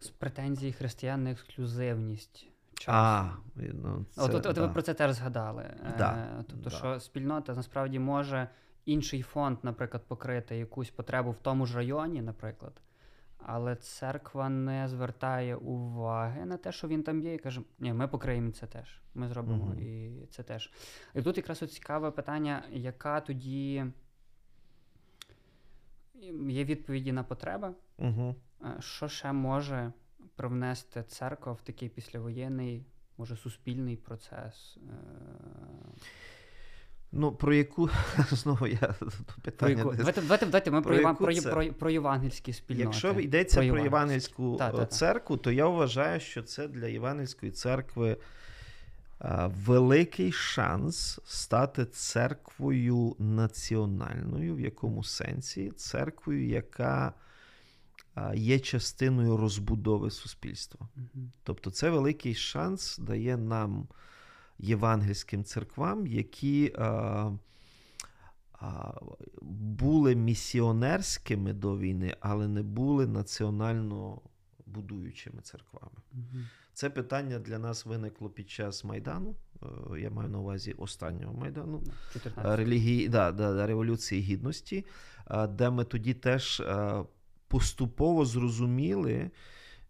з 0.00 0.08
претензій 0.08 0.72
християн 0.72 1.24
на 1.24 1.30
ексклюзивність. 1.30 2.46
а, 2.86 3.30
ну, 3.56 4.04
це, 4.14 4.22
От, 4.22 4.34
от, 4.34 4.46
от 4.46 4.58
ви 4.58 4.68
про 4.68 4.82
це 4.82 4.94
теж 4.94 5.12
згадали. 5.12 5.62
Е, 5.62 5.94
Да, 5.98 6.28
Тобто, 6.48 6.70
да. 6.70 6.76
що 6.76 7.00
спільнота 7.00 7.54
насправді 7.54 7.98
може 7.98 8.48
інший 8.84 9.22
фонд, 9.22 9.58
наприклад, 9.62 10.02
покрити 10.08 10.56
якусь 10.56 10.90
потребу 10.90 11.30
в 11.30 11.38
тому 11.38 11.66
ж 11.66 11.76
районі, 11.76 12.22
наприклад. 12.22 12.72
Але 13.46 13.76
церква 13.76 14.48
не 14.48 14.88
звертає 14.88 15.56
уваги 15.56 16.44
на 16.46 16.56
те, 16.56 16.72
що 16.72 16.88
він 16.88 17.02
там 17.02 17.20
є, 17.20 17.34
і 17.34 17.38
каже: 17.38 17.60
ні, 17.78 17.92
ми 17.92 18.08
покриємо 18.08 18.50
це 18.50 18.66
теж. 18.66 19.00
Ми 19.14 19.28
зробимо 19.28 19.64
Мгм. 19.64 19.78
і 19.80 20.26
це 20.30 20.42
теж. 20.42 20.72
І 21.14 21.22
тут 21.22 21.36
якраз 21.36 21.62
от 21.62 21.72
цікаве 21.72 22.10
питання, 22.10 22.62
яка 22.70 23.20
тоді 23.20 23.84
є 26.48 26.64
відповіді 26.64 27.12
на 27.12 27.22
потреби, 27.22 27.70
Угу. 27.98 28.34
Що 28.80 29.08
ще 29.08 29.32
може 29.32 29.92
привнести 30.36 31.02
церква 31.02 31.52
в 31.52 31.60
такий 31.60 31.88
післявоєнний, 31.88 32.86
може, 33.18 33.36
суспільний 33.36 33.96
процес? 33.96 34.76
Е, 34.76 34.92
Ну, 37.12 37.32
про 37.32 37.54
яку 37.54 37.90
знову 38.30 38.66
я 38.66 38.78
Про 38.78 39.10
питання. 39.42 39.72
яку... 39.78 39.94
давайте, 39.94 40.20
давайте, 40.22 40.46
давайте 40.46 40.70
ми 40.70 40.82
про 40.82 40.94
про, 40.94 41.00
яку 41.08 41.24
про, 41.24 41.34
це- 41.34 41.50
про, 41.52 41.72
про 41.72 41.90
євангельські 41.90 42.52
спільноти. 42.52 42.84
Якщо 42.84 43.20
йдеться 43.20 43.60
про, 43.60 43.68
Про 43.70 43.78
євангельську 43.84 44.56
Та, 44.58 44.70
та, 44.70 44.76
е, 44.76 44.80
та. 44.80 44.86
церкву, 44.86 45.36
то 45.36 45.50
я 45.52 45.66
вважаю, 45.66 46.20
що 46.20 46.42
це 46.42 46.68
для 46.68 46.86
євангельської 46.86 47.52
церкви 47.52 48.16
великий 49.66 50.32
шанс 50.32 51.20
стати 51.24 51.84
церквою 51.84 53.16
національною, 53.18 54.54
в 54.54 54.60
якому 54.60 55.04
сенсі 55.04 55.70
церквою, 55.70 56.46
яка 56.46 57.12
е, 58.16 58.32
є 58.36 58.58
частиною 58.58 59.36
розбудови 59.36 60.10
суспільства. 60.10 60.88
Тобто 61.42 61.70
це 61.70 61.90
великий 61.90 62.34
шанс 62.34 62.98
дає 62.98 63.36
нам, 63.36 63.88
євангельським 64.58 65.44
церквам, 65.44 66.06
які 66.06 66.72
а, 66.78 67.30
були 69.42 70.14
місіонерськими 70.14 71.52
до 71.52 71.78
війни, 71.78 72.16
але 72.20 72.48
не 72.48 72.62
були 72.62 73.06
національно 73.06 74.20
будуючими 74.66 75.42
церквами. 75.42 75.96
Мгм. 76.12 76.48
Це 76.78 76.90
питання 76.90 77.38
для 77.38 77.58
нас 77.58 77.86
виникло 77.86 78.30
під 78.30 78.50
час 78.50 78.84
Майдану. 78.84 79.36
е, 79.62 80.00
Я 80.00 80.10
маю 80.10 80.28
на 80.28 80.38
увазі 80.38 80.72
останнього 80.72 81.34
Майдану. 81.34 81.82
14. 82.12 82.56
Релігії, 82.56 83.08
да, 83.08 83.32
да, 83.32 83.54
да, 83.54 83.66
Революції 83.66 84.22
Гідності, 84.22 84.86
де 85.48 85.70
ми 85.70 85.84
тоді 85.84 86.14
теж 86.14 86.62
поступово 87.48 88.24
зрозуміли, 88.24 89.30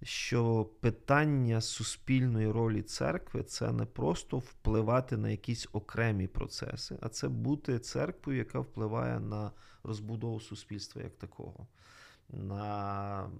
що 0.03 0.65
питання 0.81 1.61
суспільної 1.61 2.51
ролі 2.51 2.83
церкви 2.83 3.43
це 3.43 3.73
не 3.73 3.85
просто 3.85 4.39
впливати 4.39 5.17
на 5.17 5.31
якісь 5.31 5.69
окремі 5.73 6.27
процеси, 6.27 6.99
а 7.01 7.09
це 7.09 7.29
бути 7.29 7.79
церквою, 7.79 8.39
яка 8.39 8.61
впливає 8.61 9.21
на 9.21 9.53
розбудову 9.83 10.41
суспільства 10.41 11.03
як 11.03 11.17
такого. 11.17 11.67
На 12.29 13.31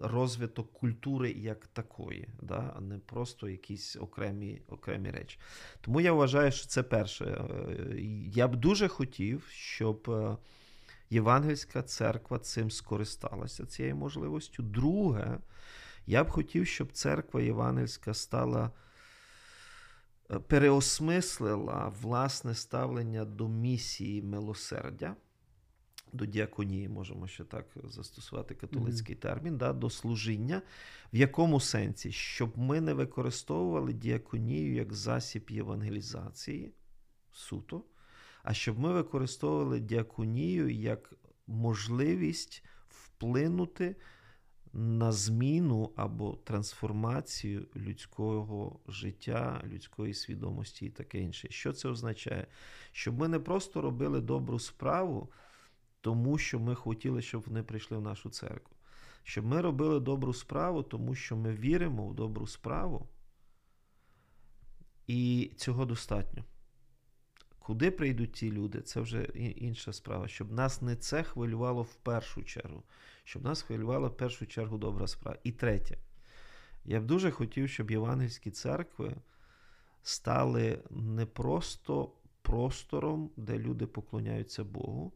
розвиток 0.00 0.72
культури 0.72 1.30
як 1.32 1.66
такої, 1.66 2.28
да? 2.42 2.74
а 2.76 2.80
не 2.80 2.98
просто 2.98 3.48
якісь 3.48 3.96
окремі, 3.96 4.62
окремі 4.68 5.10
речі. 5.10 5.38
Тому 5.80 6.00
я 6.00 6.12
вважаю, 6.12 6.52
що 6.52 6.66
це 6.66 6.82
перше. 6.82 7.24
Е, 7.24 8.00
Я 8.34 8.48
б 8.48 8.56
дуже 8.56 8.88
хотів, 8.88 9.46
щоб 9.50 10.10
е, 10.10 10.36
Євангельська 11.10 11.82
церква 11.82 12.38
цим 12.38 12.70
скористалася, 12.70 13.66
цією 13.66 13.96
можливістю. 13.96 14.62
Друге, 14.62 15.38
я 16.06 16.24
б 16.24 16.30
хотів, 16.30 16.66
щоб 16.66 16.92
церква 16.92 17.42
Євангельська 17.42 18.14
стала 18.14 18.70
е, 20.30 20.38
переосмислила 20.38 21.92
власне 22.00 22.54
ставлення 22.54 23.24
до 23.24 23.48
місії 23.48 24.22
милосердя. 24.22 25.16
До 26.12 26.26
діаконії 26.26 26.88
можемо 26.88 27.26
ще 27.26 27.44
так 27.44 27.66
застосувати 27.84 28.54
католицький 28.54 29.16
термін, 29.16 29.58
да, 29.58 29.72
до 29.72 29.90
служіння. 29.90 30.62
В 31.12 31.16
якому 31.16 31.60
сенсі? 31.60 32.12
Щоб 32.12 32.58
ми 32.58 32.80
не 32.80 32.94
використовували 32.94 33.92
діаконію 33.92 34.74
як 34.74 34.92
засіб 34.92 35.50
євангелізації 35.50 36.72
суто, 37.32 37.84
а 38.42 38.54
щоб 38.54 38.78
ми 38.78 38.92
використовували 38.92 39.80
діаконію 39.80 40.68
як 40.68 41.14
можливість 41.46 42.64
вплинути 42.88 43.96
на 44.72 45.12
зміну 45.12 45.92
або 45.96 46.36
трансформацію 46.44 47.66
людського 47.76 48.80
життя, 48.88 49.62
людської 49.66 50.14
свідомості 50.14 50.86
і 50.86 50.90
таке 50.90 51.20
інше. 51.20 51.48
Що 51.50 51.72
це 51.72 51.88
означає? 51.88 52.46
Щоб 52.92 53.18
ми 53.18 53.28
не 53.28 53.38
просто 53.38 53.80
робили 53.80 54.20
добру 54.20 54.58
справу, 54.58 55.32
тому 56.06 56.38
що 56.38 56.60
ми 56.60 56.74
хотіли, 56.74 57.22
щоб 57.22 57.42
вони 57.46 57.62
прийшли 57.62 57.98
в 57.98 58.00
нашу 58.00 58.30
церкву. 58.30 58.76
Щоб 59.22 59.46
ми 59.46 59.60
робили 59.60 60.00
добру 60.00 60.34
справу, 60.34 60.82
тому 60.82 61.14
що 61.14 61.36
ми 61.36 61.52
віримо 61.52 62.08
в 62.08 62.14
добру 62.14 62.46
справу, 62.46 63.08
і 65.06 65.50
цього 65.56 65.84
достатньо. 65.84 66.44
Куди 67.58 67.90
прийдуть 67.90 68.32
ті 68.32 68.52
люди, 68.52 68.80
це 68.80 69.00
вже 69.00 69.22
інша 69.56 69.92
справа. 69.92 70.28
Щоб 70.28 70.52
нас 70.52 70.82
не 70.82 70.96
це 70.96 71.22
хвилювало 71.22 71.82
в 71.82 71.94
першу 71.94 72.42
чергу, 72.42 72.82
щоб 73.24 73.44
нас 73.44 73.62
хвилювала 73.62 74.08
в 74.08 74.16
першу 74.16 74.46
чергу 74.46 74.78
добра 74.78 75.06
справа. 75.06 75.38
І 75.44 75.52
третє, 75.52 75.98
я 76.84 77.00
б 77.00 77.04
дуже 77.04 77.30
хотів, 77.30 77.68
щоб 77.68 77.90
євангельські 77.90 78.50
церкви 78.50 79.16
стали 80.02 80.82
не 80.90 81.26
просто 81.26 82.12
простором, 82.42 83.30
де 83.36 83.58
люди 83.58 83.86
поклоняються 83.86 84.64
Богу, 84.64 85.12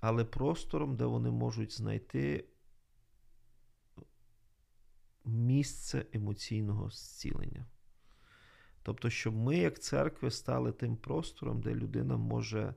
але 0.00 0.24
простором, 0.24 0.96
де 0.96 1.04
вони 1.04 1.30
можуть 1.30 1.72
знайти 1.72 2.44
місце 5.24 6.06
емоційного 6.12 6.90
зцілення. 6.90 7.66
Тобто, 8.82 9.10
щоб 9.10 9.34
ми, 9.36 9.56
як 9.56 9.80
церкви, 9.80 10.30
стали 10.30 10.72
тим 10.72 10.96
простором, 10.96 11.60
де 11.60 11.74
людина 11.74 12.16
може 12.16 12.74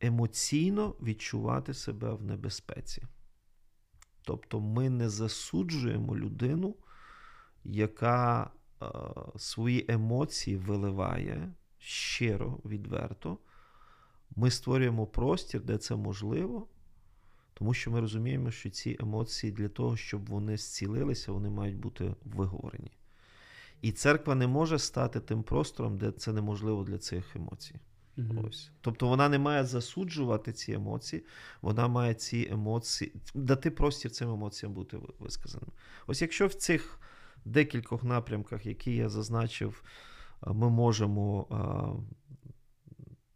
емоційно 0.00 0.88
відчувати 0.88 1.74
себе 1.74 2.12
в 2.14 2.22
небезпеці. 2.22 3.02
Тобто 4.22 4.60
ми 4.60 4.90
не 4.90 5.08
засуджуємо 5.08 6.16
людину, 6.16 6.76
яка 7.64 8.50
е, 8.82 8.86
свої 9.36 9.86
емоції 9.88 10.56
виливає 10.56 11.52
щиро, 11.78 12.60
відверто. 12.64 13.38
Ми 14.36 14.50
створюємо 14.50 15.06
простір, 15.06 15.60
де 15.60 15.78
це 15.78 15.96
можливо, 15.96 16.66
тому 17.54 17.74
що 17.74 17.90
ми 17.90 18.00
розуміємо, 18.00 18.50
що 18.50 18.70
ці 18.70 18.96
емоції 19.00 19.52
для 19.52 19.68
того, 19.68 19.96
щоб 19.96 20.26
вони 20.26 20.56
зцілилися, 20.56 21.32
вони 21.32 21.50
мають 21.50 21.76
бути 21.76 22.14
виговорені. 22.24 22.90
І 23.82 23.92
церква 23.92 24.34
не 24.34 24.46
може 24.46 24.78
стати 24.78 25.20
тим 25.20 25.42
простором, 25.42 25.98
де 25.98 26.10
це 26.12 26.32
неможливо 26.32 26.84
для 26.84 26.98
цих 26.98 27.36
емоцій. 27.36 27.74
Мгм. 28.16 28.44
Ось. 28.48 28.70
Тобто 28.80 29.08
вона 29.08 29.28
не 29.28 29.38
має 29.38 29.64
засуджувати 29.64 30.52
ці 30.52 30.72
емоції, 30.72 31.24
вона 31.62 31.88
має 31.88 32.14
ці 32.14 32.48
емоції, 32.50 33.12
дати 33.34 33.70
простір 33.70 34.10
цим 34.10 34.30
емоціям 34.30 34.74
бути 34.74 34.96
ви- 34.96 35.14
висказаними. 35.18 35.72
Ось 36.06 36.22
якщо 36.22 36.46
в 36.46 36.54
цих 36.54 37.00
декількох 37.44 38.04
напрямках, 38.04 38.66
які 38.66 38.94
я 38.94 39.08
зазначив, 39.08 39.82
ми 40.46 40.70
можемо 40.70 41.46
а, 41.50 41.88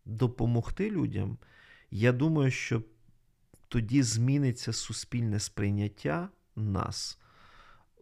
допомогти 0.06 0.90
людям, 0.90 1.38
я 1.90 2.12
думаю, 2.12 2.50
що 2.50 2.82
тоді 3.68 4.02
зміниться 4.02 4.72
суспільне 4.72 5.40
сприйняття 5.40 6.28
нас. 6.56 7.18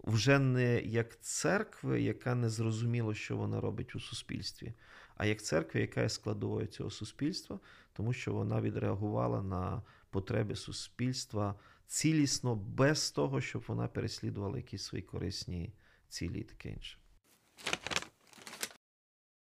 Вже 0.05 0.38
не 0.38 0.80
як 0.80 1.20
церкви, 1.20 2.02
яка 2.02 2.34
не 2.34 2.50
зрозуміло, 2.50 3.14
що 3.14 3.36
вона 3.36 3.61
робить 3.61 3.96
у 3.96 4.00
суспільстві, 4.00 4.72
а 5.16 5.26
як 5.26 5.42
церква, 5.42 5.80
яка 5.80 6.02
є 6.02 6.09
складовою 6.09 6.66
цього 6.66 6.90
суспільства, 6.90 7.61
тому 7.92 8.12
що 8.12 8.32
вона 8.32 8.61
відреагувала 8.61 9.42
на 9.42 9.82
потреби 10.11 10.57
суспільства 10.57 11.55
цілісно, 11.86 12.57
без 12.57 13.11
того, 13.11 13.40
щоб 13.40 13.64
вона 13.68 13.88
переслідувала 13.88 14.57
якісь 14.57 14.82
свої 14.82 15.02
корисні 15.02 15.72
цілі 16.09 16.40
і 16.40 16.44
таке 16.44 16.70
інше. 16.70 16.98